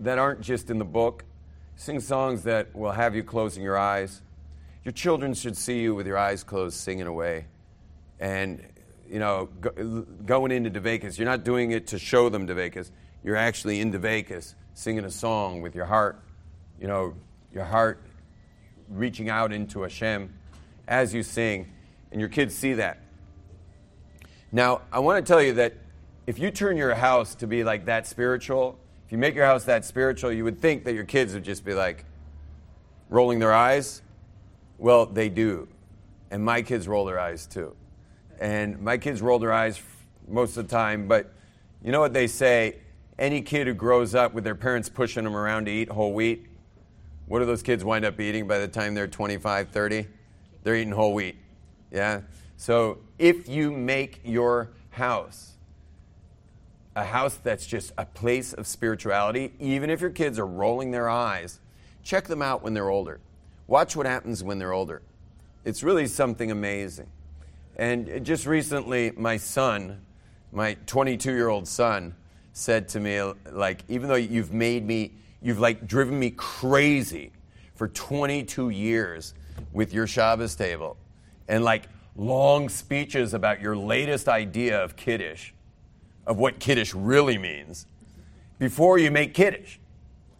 [0.00, 1.24] that aren't just in the book,
[1.76, 4.22] sing songs that will have you closing your eyes.
[4.84, 7.46] Your children should see you with your eyes closed singing away.
[8.20, 8.62] And,
[9.08, 9.70] you know, go,
[10.26, 12.90] going into Devekis, you're not doing it to show them Devekis.
[13.22, 16.20] You're actually in Devekis singing a song with your heart,
[16.80, 17.14] you know,
[17.52, 18.02] your heart
[18.88, 20.34] reaching out into Hashem
[20.86, 21.72] as you sing,
[22.10, 23.00] and your kids see that.
[24.52, 25.74] Now, I want to tell you that
[26.26, 28.78] if you turn your house to be like that spiritual,
[29.14, 31.72] you make your house that spiritual, you would think that your kids would just be
[31.72, 32.04] like
[33.08, 34.02] rolling their eyes.
[34.76, 35.68] Well, they do.
[36.32, 37.76] And my kids roll their eyes too.
[38.40, 39.80] And my kids roll their eyes
[40.26, 41.32] most of the time, but
[41.80, 42.78] you know what they say?
[43.16, 46.48] Any kid who grows up with their parents pushing them around to eat whole wheat,
[47.26, 50.08] what do those kids wind up eating by the time they're 25, 30?
[50.64, 51.36] They're eating whole wheat.
[51.92, 52.22] Yeah?
[52.56, 55.53] So if you make your house
[56.96, 61.08] a house that's just a place of spirituality, even if your kids are rolling their
[61.08, 61.60] eyes,
[62.02, 63.20] check them out when they're older.
[63.66, 65.02] Watch what happens when they're older.
[65.64, 67.08] It's really something amazing.
[67.76, 70.02] And just recently, my son,
[70.52, 72.14] my 22 year old son,
[72.52, 75.12] said to me, like, even though you've made me
[75.44, 77.30] You've like driven me crazy
[77.74, 79.34] for 22 years
[79.74, 80.96] with your Shabbos table
[81.48, 81.82] and like
[82.16, 85.52] long speeches about your latest idea of Kiddush,
[86.26, 87.86] of what kiddish really means,
[88.58, 89.80] before you make kiddish,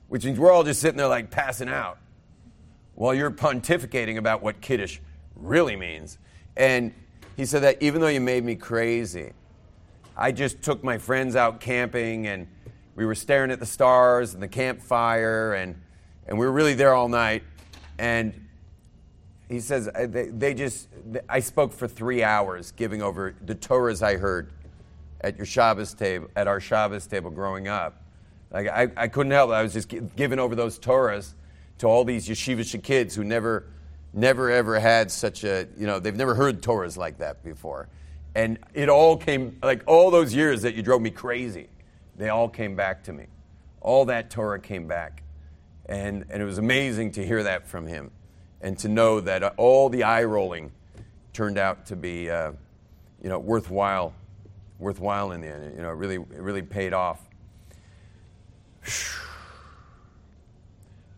[0.08, 1.98] which means we're all just sitting there like passing out
[2.94, 5.00] while you're pontificating about what kiddish
[5.34, 6.18] really means.
[6.56, 6.94] And
[7.36, 9.32] he said that even though you made me crazy,
[10.16, 12.46] I just took my friends out camping and
[12.94, 15.74] we were staring at the stars and the campfire, and,
[16.28, 17.42] and we were really there all night.
[17.98, 18.46] And
[19.48, 20.88] he says, they, they just,
[21.28, 24.52] I spoke for three hours giving over the Torahs I heard
[25.24, 28.02] at your Shabbos table, at our Shabbos table growing up.
[28.52, 29.54] Like I, I couldn't help it.
[29.54, 31.34] I was just giving over those Torahs
[31.78, 33.66] to all these yeshivish kids who never,
[34.12, 37.88] never ever had such a, you know, they've never heard Torahs like that before.
[38.34, 41.68] And it all came, like all those years that you drove me crazy
[42.16, 43.26] they all came back to me.
[43.80, 45.22] All that Torah came back.
[45.86, 48.10] And, and it was amazing to hear that from him
[48.60, 50.72] and to know that all the eye rolling
[51.32, 52.52] turned out to be uh,
[53.22, 54.14] you know, worthwhile,
[54.84, 55.74] worthwhile in the end.
[55.76, 57.26] You know, it really, it really paid off.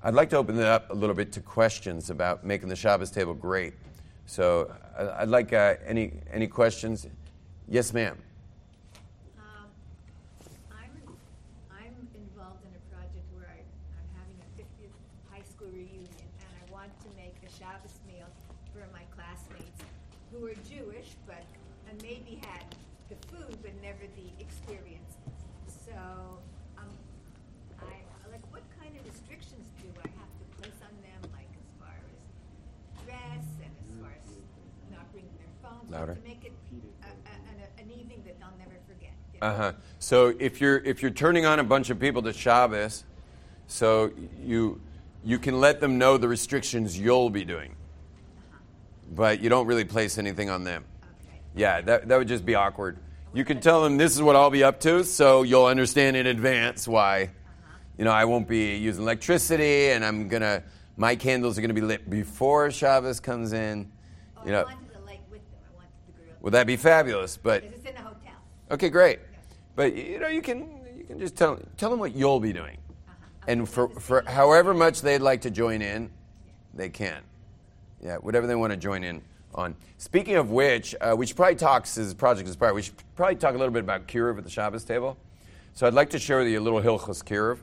[0.02, 3.10] I'd like to open it up a little bit to questions about making the Shabbos
[3.10, 3.74] table great.
[4.24, 7.08] So I'd like uh, any, any questions?
[7.68, 8.16] Yes, ma'am.
[35.96, 36.14] Louder.
[36.14, 36.52] To make it
[37.02, 39.14] a, a, an evening that they'll never forget.
[39.40, 39.72] Uh huh.
[39.98, 43.04] So if you're if you're turning on a bunch of people to Shabbos,
[43.66, 44.10] so
[44.42, 44.80] you
[45.24, 48.58] you can let them know the restrictions you'll be doing, uh-huh.
[49.14, 50.84] but you don't really place anything on them.
[51.26, 51.40] Okay.
[51.54, 52.98] Yeah, that that would just be awkward.
[53.34, 56.26] You can tell them this is what I'll be up to, so you'll understand in
[56.26, 57.30] advance why.
[57.98, 60.62] You know, I won't be using electricity, and I'm gonna.
[60.98, 63.90] My candles are gonna be lit before Shabbos comes in.
[64.36, 65.60] Oh, You know, I wanted the light with them.
[65.70, 66.36] I wanted the grill.
[66.40, 67.36] would that be fabulous?
[67.36, 68.32] But Because it's in a hotel.
[68.70, 69.18] okay, great.
[69.76, 72.78] But you know, you can you can just tell tell them what you'll be doing,
[73.46, 76.10] and for for however much they'd like to join in,
[76.74, 77.22] they can.
[78.02, 79.22] Yeah, whatever they want to join in
[79.54, 79.74] on.
[79.98, 83.54] Speaking of which, uh, we should probably talk, since Project Inspire, we should probably talk
[83.54, 85.16] a little bit about Kiruv at the Shabbos table.
[85.72, 87.58] So I'd like to share with you a little Hilchos Kiruv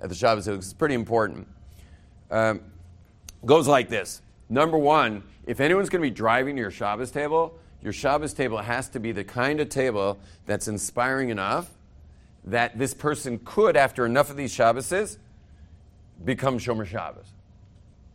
[0.00, 1.46] at the Shabbos table, it's pretty important.
[2.30, 2.60] Um,
[3.44, 4.22] goes like this.
[4.48, 8.58] Number one, if anyone's going to be driving to your Shabbos table, your Shabbos table
[8.58, 11.70] has to be the kind of table that's inspiring enough
[12.42, 15.18] that this person could, after enough of these Shabboses,
[16.24, 17.26] become Shomer Shabbos.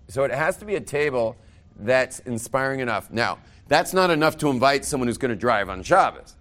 [0.10, 1.38] So it has to be a table
[1.80, 3.12] that's inspiring enough.
[3.12, 6.36] Now, that's not enough to invite someone who's going to drive on Shabbos.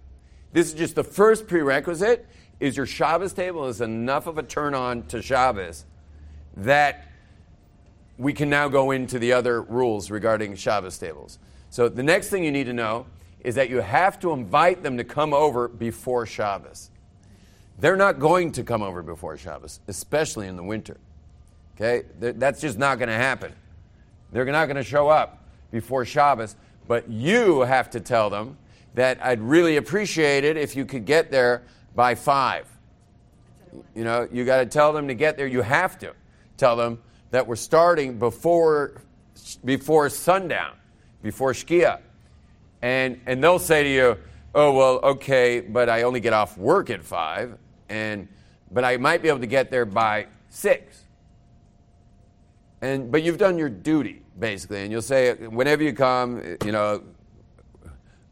[0.51, 2.27] This is just the first prerequisite
[2.59, 5.85] is your Shabbos table is enough of a turn on to Shabbos
[6.57, 7.07] that
[8.17, 11.39] we can now go into the other rules regarding Shabbos tables.
[11.69, 13.05] So the next thing you need to know
[13.43, 16.89] is that you have to invite them to come over before Shabbos.
[17.79, 20.97] They're not going to come over before Shabbos, especially in the winter.
[21.75, 22.03] Okay?
[22.19, 23.53] That's just not going to happen.
[24.31, 26.55] They're not going to show up before Shabbos,
[26.87, 28.57] but you have to tell them
[28.93, 31.63] that I'd really appreciate it if you could get there
[31.95, 32.67] by 5.
[33.95, 35.47] You know, you got to tell them to get there.
[35.47, 36.13] You have to
[36.57, 36.99] tell them
[37.31, 39.01] that we're starting before
[39.63, 40.75] before sundown,
[41.23, 41.99] before Shkia.
[42.81, 44.17] And and they'll say to you,
[44.55, 47.57] "Oh, well, okay, but I only get off work at 5
[47.89, 48.27] and
[48.71, 51.03] but I might be able to get there by 6."
[52.81, 57.03] And but you've done your duty basically, and you'll say whenever you come, you know,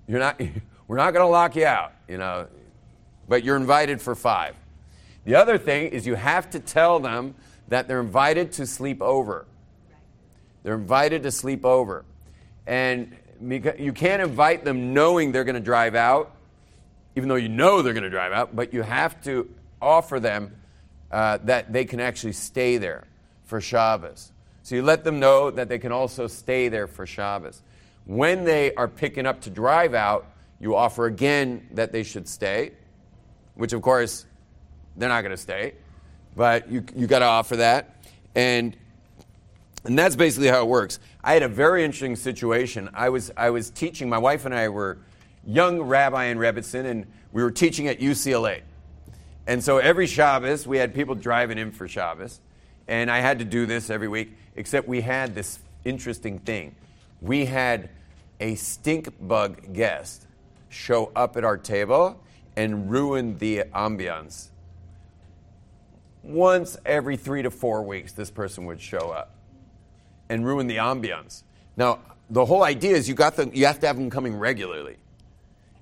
[0.08, 0.42] you're not
[0.88, 2.48] we're not going to lock you out, you know,
[3.28, 4.56] but you're invited for 5.
[5.26, 7.36] The other thing is you have to tell them
[7.68, 9.46] that they're invited to sleep over.
[10.64, 12.06] They're invited to sleep over.
[12.66, 16.36] And you can't invite them knowing they're going to drive out,
[17.16, 19.50] even though you know they're going to drive out, but you have to
[19.82, 20.56] offer them
[21.12, 23.06] uh, that they can actually stay there
[23.46, 24.32] for Shabbos.
[24.64, 27.62] So you let them know that they can also stay there for Shabbos.
[28.06, 30.28] When they are picking up to drive out,
[30.60, 32.74] you offer again that they should stay,
[33.56, 34.26] which of course
[34.98, 35.74] they're not going to stay,
[36.36, 37.96] but you, you got to offer that.
[38.36, 38.76] And,
[39.86, 41.00] and that's basically how it works.
[41.24, 42.90] I had a very interesting situation.
[42.94, 45.00] I was, I was teaching, my wife and I were
[45.46, 48.62] young rabbi in Rebbetzin, and we were teaching at UCLA.
[49.46, 52.40] And so every Shabbos, we had people driving in for Shabbos.
[52.88, 56.76] And I had to do this every week, except we had this interesting thing.
[57.22, 57.90] We had
[58.40, 60.26] a stink bug guest
[60.70, 62.24] show up at our table
[62.56, 64.50] and ruin the ambiance.
[66.24, 69.36] Once every three to four weeks, this person would show up
[70.30, 71.44] and ruin the ambiance.
[71.76, 72.00] Now,
[72.30, 74.98] the whole idea is you, got them, you have to have them coming regularly.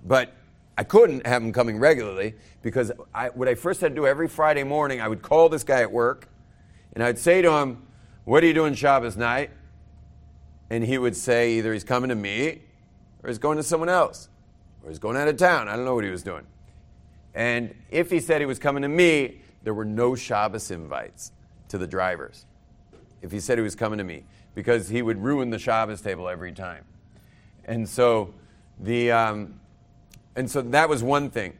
[0.05, 0.33] But
[0.77, 4.27] I couldn't have them coming regularly because I, what I first had to do every
[4.27, 6.29] Friday morning, I would call this guy at work
[6.93, 7.83] and I'd say to him,
[8.25, 9.51] What are you doing Shabbos night?
[10.69, 12.61] And he would say either he's coming to me
[13.23, 14.29] or he's going to someone else
[14.83, 15.67] or he's going out of town.
[15.67, 16.45] I don't know what he was doing.
[17.33, 21.31] And if he said he was coming to me, there were no Shabbos invites
[21.69, 22.45] to the drivers.
[23.21, 24.23] If he said he was coming to me,
[24.57, 26.83] because he would ruin the Shabbos table every time.
[27.65, 28.33] And so
[28.79, 29.59] the um,
[30.35, 31.53] and so that was one thing.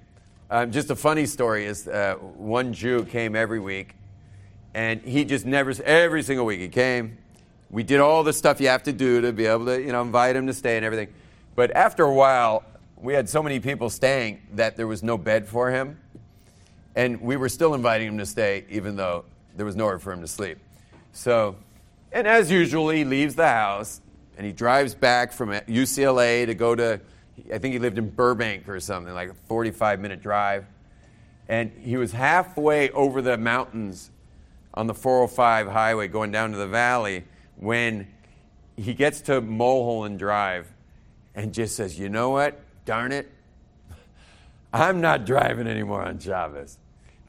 [0.49, 3.93] Um, just a funny story is uh, one Jew came every week,
[4.73, 7.19] and he just never every single week he came.
[7.69, 10.01] We did all the stuff you have to do to be able to you know
[10.01, 11.13] invite him to stay and everything.
[11.55, 12.63] But after a while,
[12.95, 15.99] we had so many people staying that there was no bed for him,
[16.95, 19.23] and we were still inviting him to stay even though
[19.55, 20.57] there was nowhere for him to sleep.
[21.13, 21.57] So,
[22.11, 24.01] and as usual, he leaves the house
[24.37, 26.99] and he drives back from UCLA to go to,
[27.51, 30.65] I think he lived in Burbank or something, like a 45 minute drive.
[31.47, 34.11] And he was halfway over the mountains
[34.73, 37.23] on the 405 highway going down to the valley
[37.55, 38.07] when
[38.75, 40.71] he gets to Mulholland Drive
[41.33, 42.59] and just says, You know what?
[42.85, 43.31] Darn it.
[44.71, 46.77] I'm not driving anymore on Shabbos.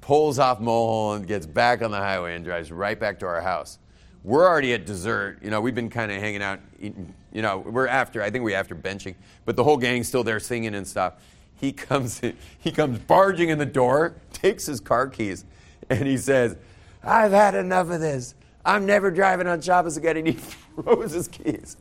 [0.02, 3.78] Pulls off Mulholland, gets back on the highway, and drives right back to our house.
[4.24, 5.38] We're already at dessert.
[5.42, 8.44] You know, we've been kind of hanging out, eating, you know, we're after, I think
[8.44, 9.14] we're after benching,
[9.44, 11.14] but the whole gang's still there singing and stuff.
[11.56, 15.44] He comes, in, he comes barging in the door, takes his car keys,
[15.88, 16.56] and he says,
[17.02, 18.34] I've had enough of this.
[18.64, 20.18] I'm never driving on Shabbos again.
[20.18, 20.32] And he
[20.82, 21.76] throws his keys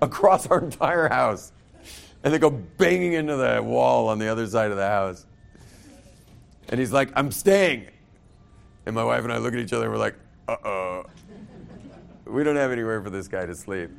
[0.00, 1.52] across our entire house.
[2.22, 5.26] and they go banging into the wall on the other side of the house.
[6.68, 7.88] And he's like, I'm staying.
[8.86, 10.16] And my wife and I look at each other and we're like,
[10.46, 11.06] uh oh.
[12.28, 13.90] We don't have anywhere for this guy to sleep.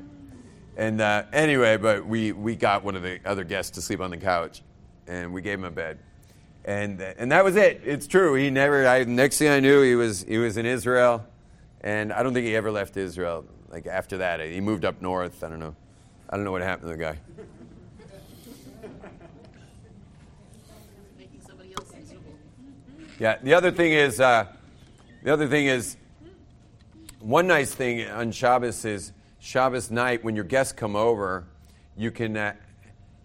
[0.78, 4.12] And uh, anyway, but we, we got one of the other guests to sleep on
[4.12, 4.62] the couch
[5.08, 5.98] and we gave him a bed.
[6.64, 7.82] And, and that was it.
[7.84, 8.36] It's true.
[8.36, 11.26] He never, I, next thing I knew, he was, he was in Israel.
[11.82, 13.46] And I don't think he ever left Israel.
[13.70, 15.44] Like after that, he moved up north.
[15.44, 15.76] I don't know.
[16.30, 17.18] I don't know what happened to the guy.
[21.18, 22.34] Making somebody else miserable.
[23.18, 23.38] Yeah.
[23.42, 24.46] The other thing is, uh,
[25.24, 25.98] the other thing is,
[27.20, 31.46] one nice thing on Shabbos is Shabbos night when your guests come over,
[31.98, 32.54] you can, uh,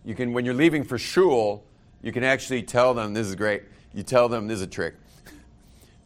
[0.05, 1.65] you can when you're leaving for shul,
[2.03, 3.63] you can actually tell them this is great.
[3.95, 4.95] You tell them this is a trick,
[5.27, 5.31] a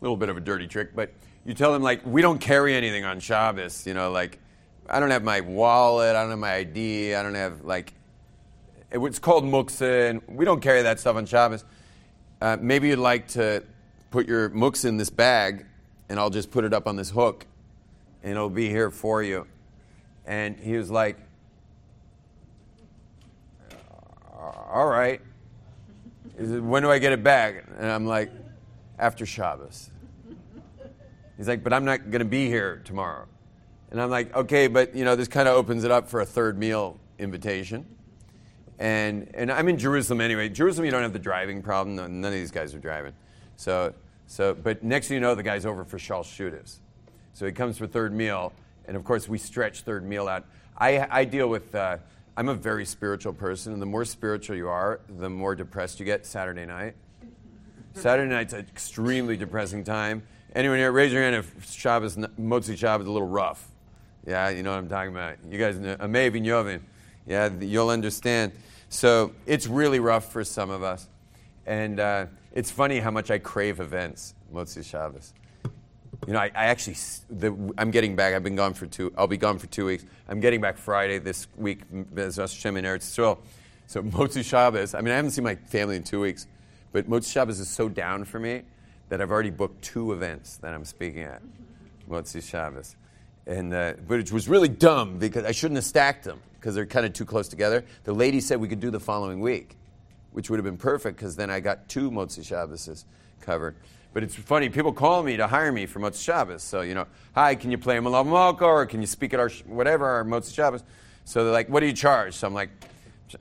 [0.01, 1.13] little bit of a dirty trick, but
[1.45, 3.87] you tell them like we don't carry anything on Shabbos.
[3.87, 4.39] You know, like
[4.89, 7.95] I don't have my wallet, I don't have my ID, I don't have like
[8.91, 11.65] it's called muksa, and we don't carry that stuff on Shabbos.
[12.41, 13.63] Uh, maybe you'd like to
[14.11, 15.67] put your muksa in this bag,
[16.09, 17.47] and I'll just put it up on this hook,
[18.23, 19.47] and it'll be here for you.
[20.27, 21.17] And he was like,
[23.71, 25.21] uh, all right.
[26.37, 27.65] Said, when do I get it back?
[27.79, 28.31] And I'm like,
[28.99, 29.91] after Shabbos.
[31.37, 33.27] He's like, but I'm not going to be here tomorrow.
[33.91, 36.27] And I'm like, okay, but you know, this kind of opens it up for a
[36.27, 37.87] third meal invitation.
[38.79, 40.49] And, and I'm in Jerusalem anyway.
[40.49, 41.97] Jerusalem, you don't have the driving problem.
[41.97, 43.13] None of these guys are driving.
[43.57, 43.95] So,
[44.27, 46.79] so, but next thing you know, the guy's over for Shal Shudas.
[47.39, 48.53] So he comes for third meal,
[48.89, 50.45] and of course we stretch third meal out.
[50.77, 51.73] I, I deal with.
[51.73, 51.99] Uh,
[52.37, 56.05] I'm a very spiritual person, and the more spiritual you are, the more depressed you
[56.05, 56.97] get Saturday night.
[57.95, 60.25] Saturday night's an extremely depressing time.
[60.53, 63.69] Anyone here, raise your hand if Shabbos, Motzi Shabbos is a little rough.
[64.27, 65.37] Yeah, you know what I'm talking about.
[65.49, 66.81] You guys know, Hameivin Yovin.
[67.25, 68.51] Yeah, you'll understand.
[68.89, 71.09] So it's really rough for some of us.
[71.67, 75.35] And uh, it's funny how much I crave events, Motzi Shabbos.
[76.27, 76.97] You know, I, I actually,
[77.31, 78.35] the, I'm getting back.
[78.35, 79.13] I've been gone for two.
[79.17, 80.05] I'll be gone for two weeks.
[80.29, 81.83] I'm getting back Friday this week.
[81.91, 83.03] Bez Hashem in Eretz.
[83.03, 83.39] So
[84.03, 84.95] Motzi Shabbos.
[84.95, 86.47] I mean, I haven't seen my family in two weeks,
[86.93, 88.63] but Motzi Shabbos is so down for me
[89.09, 91.41] that I've already booked two events that I'm speaking at.
[92.11, 92.97] Motzi Shabbos,
[93.47, 97.07] and uh, it was really dumb because I shouldn't have stacked them because they're kind
[97.07, 97.85] of too close together.
[98.05, 99.77] The lady said we could do the following week,
[100.39, 103.03] which would have been perfect because then I got two Motzi Shabboses
[103.41, 103.75] covered.
[104.13, 106.63] But it's funny, people call me to hire me for Motzi Shabbos.
[106.63, 109.49] So, you know, hi, can you play Melave Malka or can you speak at our,
[109.67, 110.85] whatever, our Motzi Shabbos?
[111.25, 112.35] So they're like, what do you charge?
[112.35, 112.71] So I'm like,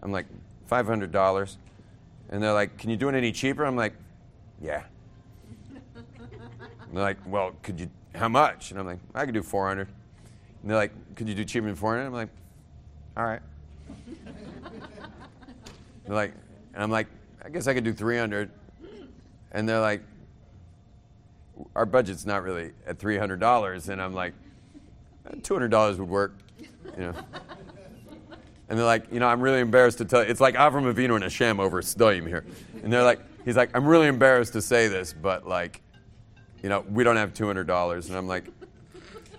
[0.01, 0.25] I'm like,
[0.71, 1.57] $500.
[2.31, 3.63] And they're like, can you do it any cheaper?
[3.63, 3.93] I'm like,
[4.59, 4.81] yeah.
[6.91, 8.71] They're like, well, could you, how much?
[8.71, 9.87] And I'm like, I could do 400.
[10.61, 12.07] And they're like, could you do cheaper than 400?
[12.07, 12.29] I'm like,
[13.15, 13.41] all right.
[16.07, 16.33] They're like,
[16.77, 17.07] and I'm like,
[17.43, 18.51] I guess I could do 300.
[19.51, 20.03] And they're like,
[21.75, 23.89] our budget's not really at $300.
[23.89, 24.35] And I'm like,
[25.27, 26.67] $200 would work, you
[26.99, 27.13] know.
[28.69, 30.29] And they're like, you know, I'm really embarrassed to tell you.
[30.29, 32.45] It's like Avram Avinu and Hashem over Sdom here.
[32.83, 35.81] And they're like, he's like, I'm really embarrassed to say this, but like,
[36.61, 38.07] you know, we don't have $200.
[38.07, 38.45] And I'm like,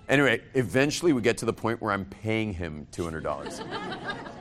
[0.09, 4.38] anyway, eventually we get to the point where I'm paying him $200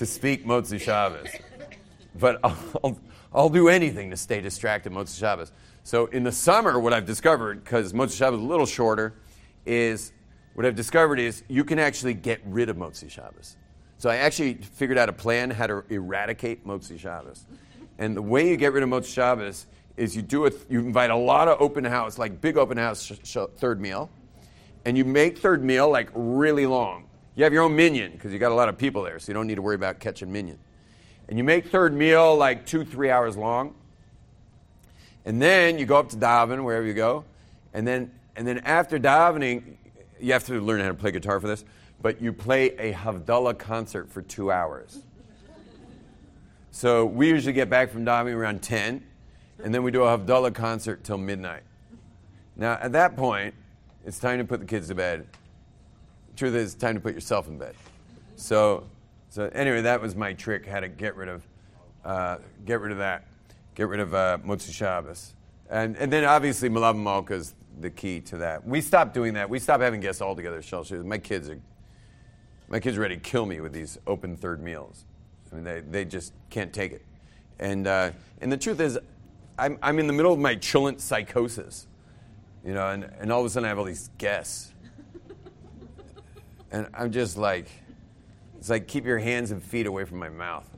[0.00, 1.28] to speak Motzi Shabbos.
[2.18, 2.98] But I'll,
[3.34, 5.52] I'll do anything to stay distracted Motzi Shabbos.
[5.82, 9.12] So in the summer, what I've discovered, because Motzi Shabbos is a little shorter,
[9.66, 10.12] is
[10.54, 13.58] what I've discovered is you can actually get rid of Motzi Shabbos.
[13.98, 17.44] So I actually figured out a plan how to eradicate Motzi Shabbos.
[17.98, 19.66] And the way you get rid of Motzi Shabbos
[19.98, 23.02] is you do it, you invite a lot of open house, like big open house
[23.02, 24.08] sh- sh- third meal,
[24.86, 27.04] and you make third meal like really long.
[27.36, 29.34] You have your own minyan because you got a lot of people there, so you
[29.34, 30.58] don't need to worry about catching minyan.
[31.28, 33.74] And you make third meal like two, three hours long.
[35.24, 37.24] And then you go up to daven wherever you go,
[37.74, 39.76] and then and then after davening,
[40.18, 41.64] you have to learn how to play guitar for this.
[42.02, 45.00] But you play a Havdalah concert for two hours.
[46.70, 49.04] So we usually get back from davening around ten,
[49.62, 51.62] and then we do a Havdalah concert till midnight.
[52.56, 53.54] Now at that point,
[54.06, 55.26] it's time to put the kids to bed.
[56.40, 57.74] Truth is, time to put yourself in bed.
[58.36, 58.84] So,
[59.28, 61.46] so anyway, that was my trick: how to get rid of,
[62.02, 63.26] uh, get rid of that,
[63.74, 65.34] get rid of uh, Motzi Shabbos,
[65.68, 68.66] and and then obviously Melave Malka is the key to that.
[68.66, 69.50] We stopped doing that.
[69.50, 70.62] We stopped having guests altogether.
[71.04, 71.60] My kids are,
[72.70, 75.04] my kids are ready to kill me with these open third meals.
[75.52, 77.04] I mean, they they just can't take it,
[77.58, 78.98] and uh, and the truth is,
[79.58, 81.86] I'm I'm in the middle of my cholent psychosis,
[82.64, 84.72] you know, and and all of a sudden I have all these guests.
[86.72, 87.66] And I'm just like,
[88.58, 90.68] It's like keep your hands and feet away from my mouth.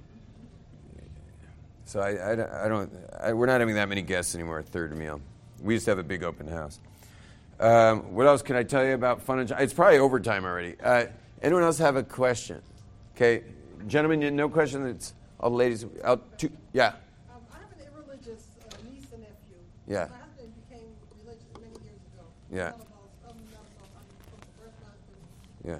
[1.85, 2.93] So I, I, don't- I don't.
[3.21, 4.61] I, we're not having that many guests anymore.
[4.61, 5.21] at Third meal.
[5.63, 6.79] We used to have a big open house.
[7.61, 9.51] Um, what else can I tell you about fun and?
[9.59, 10.75] It's probably overtime already.
[10.83, 11.07] Uh,
[11.43, 12.63] anyone else have a question?
[13.15, 13.43] Okay,
[13.87, 14.87] gentlemen, no question.
[14.87, 15.85] It's all the ladies.
[16.03, 16.87] Out to, yeah.
[16.89, 16.95] Um,
[17.53, 19.59] I have an irreligious uh, niece and nephew.
[19.87, 20.09] Yeah.
[20.11, 20.89] My husband became
[21.25, 22.25] religious many years ago.
[22.51, 22.73] Yeah.
[25.65, 25.79] A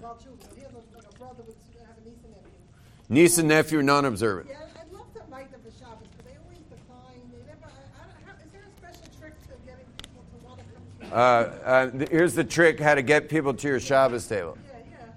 [3.09, 3.79] niece and nephew.
[3.79, 4.49] Niece non-observant.
[4.49, 7.21] Yeah, I'd love to invite them to Shabbos, but they always decline.
[7.33, 10.37] They never, I, I don't, how, is there a special trick to getting people to
[10.47, 11.21] want to come to Uh,
[11.65, 14.57] uh, here's the trick: how to get people to your Shabbos table.
[14.67, 15.13] Yeah, yeah.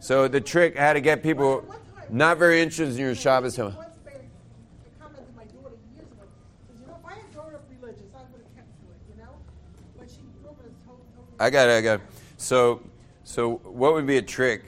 [0.00, 1.64] So the trick: how to get people
[2.10, 3.74] not very interested in your Shabbos table.
[3.76, 6.24] Once made a comment to my daughter years ago.
[6.68, 9.00] Says, you know, if I had grown up religious, I would have kept to it,
[9.10, 9.34] you know?
[9.98, 11.78] But she grew up in a total, totally I got it.
[11.78, 12.06] I got it.
[12.38, 12.80] So,
[13.26, 14.62] so what would be a trick?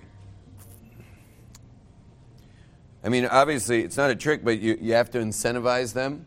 [3.05, 6.27] I mean, obviously, it's not a trick, but you, you have to incentivize them.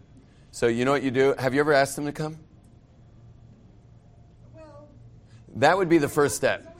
[0.51, 1.35] So, you know what you do?
[1.37, 2.37] Have you ever asked them to come?
[4.55, 4.87] well.
[5.57, 6.73] That would be the first step.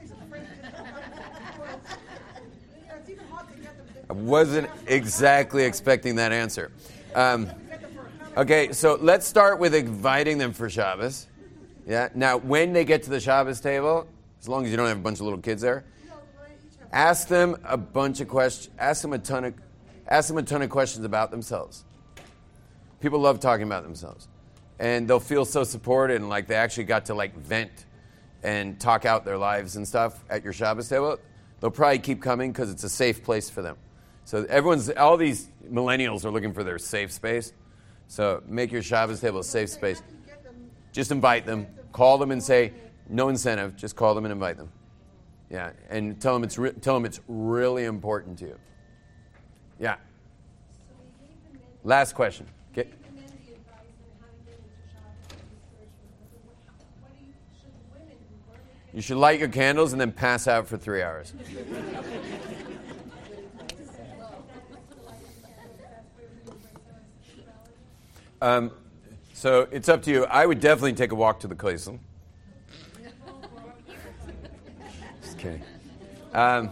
[4.08, 6.72] I wasn't exactly expecting that answer.
[7.14, 7.50] Um,
[8.38, 11.26] okay, so let's start with inviting them for Shabbos.
[11.86, 12.08] Yeah.
[12.14, 14.08] Now, when they get to the Shabbos table,
[14.42, 15.84] as long as you don't have a bunch of little kids there,
[16.92, 18.74] ask them a bunch of questions.
[18.76, 19.54] Ask them a ton of,
[20.08, 21.84] ask them a ton of questions about themselves.
[22.98, 24.26] People love talking about themselves,
[24.80, 27.86] and they'll feel so supported and like they actually got to like vent
[28.42, 31.20] and talk out their lives and stuff at your Shabbos table.
[31.60, 33.76] They'll probably keep coming because it's a safe place for them.
[34.24, 37.52] So everyone's, all these millennials are looking for their safe space.
[38.08, 40.02] So make your Shabbos table a safe space.
[40.90, 42.72] Just invite them, call them, and say,
[43.12, 43.76] no incentive.
[43.76, 44.70] Just call them and invite them.
[45.50, 48.58] Yeah, and tell them it's re- tell them it's really important to you.
[49.78, 49.96] Yeah.
[51.84, 52.46] Last question.
[52.72, 52.90] Get,
[58.94, 61.32] you should light your candles and then pass out for three hours.
[68.42, 68.72] Um,
[69.34, 70.24] so it's up to you.
[70.24, 72.00] I would definitely take a walk to the Koisel.
[75.22, 75.62] Just kidding.
[76.32, 76.70] Um,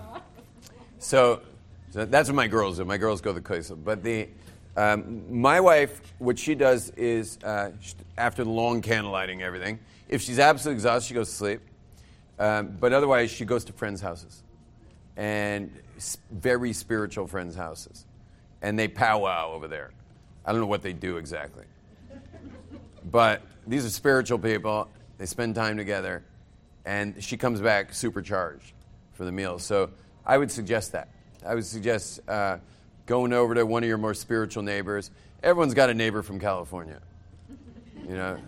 [0.98, 1.42] so,
[1.90, 2.84] so that's what my girls do.
[2.84, 3.82] My girls go to the Koisel.
[3.82, 4.28] But the
[4.76, 9.80] um, my wife, what she does is uh, sh- after the long candle lighting, everything.
[10.08, 11.60] If she's absolutely exhausted, she goes to sleep.
[12.38, 14.42] Um, but otherwise, she goes to friends' houses,
[15.16, 15.70] and
[16.30, 18.06] very spiritual friends' houses,
[18.62, 19.90] and they powwow over there.
[20.46, 21.64] I don't know what they do exactly.
[23.10, 24.88] But these are spiritual people.
[25.18, 26.22] They spend time together.
[26.84, 28.72] And she comes back supercharged
[29.12, 29.58] for the meal.
[29.58, 29.90] So
[30.24, 31.08] I would suggest that.
[31.44, 32.58] I would suggest uh,
[33.06, 35.10] going over to one of your more spiritual neighbors.
[35.42, 37.00] Everyone's got a neighbor from California.
[38.06, 38.38] You know,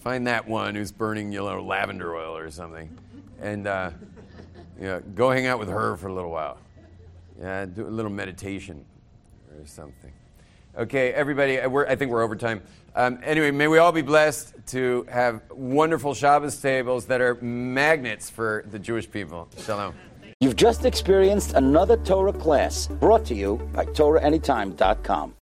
[0.00, 2.96] find that one who's burning, you know, lavender oil or something.
[3.40, 3.90] And, uh,
[4.78, 6.58] you know, go hang out with her for a little while.
[7.38, 8.84] Yeah, do a little meditation
[9.58, 10.12] or something.
[10.76, 12.60] Okay, everybody, I think we're over time.
[12.96, 18.28] Um, anyway, may we all be blessed to have wonderful Shabbos tables that are magnets
[18.28, 19.48] for the Jewish people.
[19.58, 19.94] Shalom.
[20.40, 25.32] You've just experienced another Torah class brought to you by TorahAnytime.com.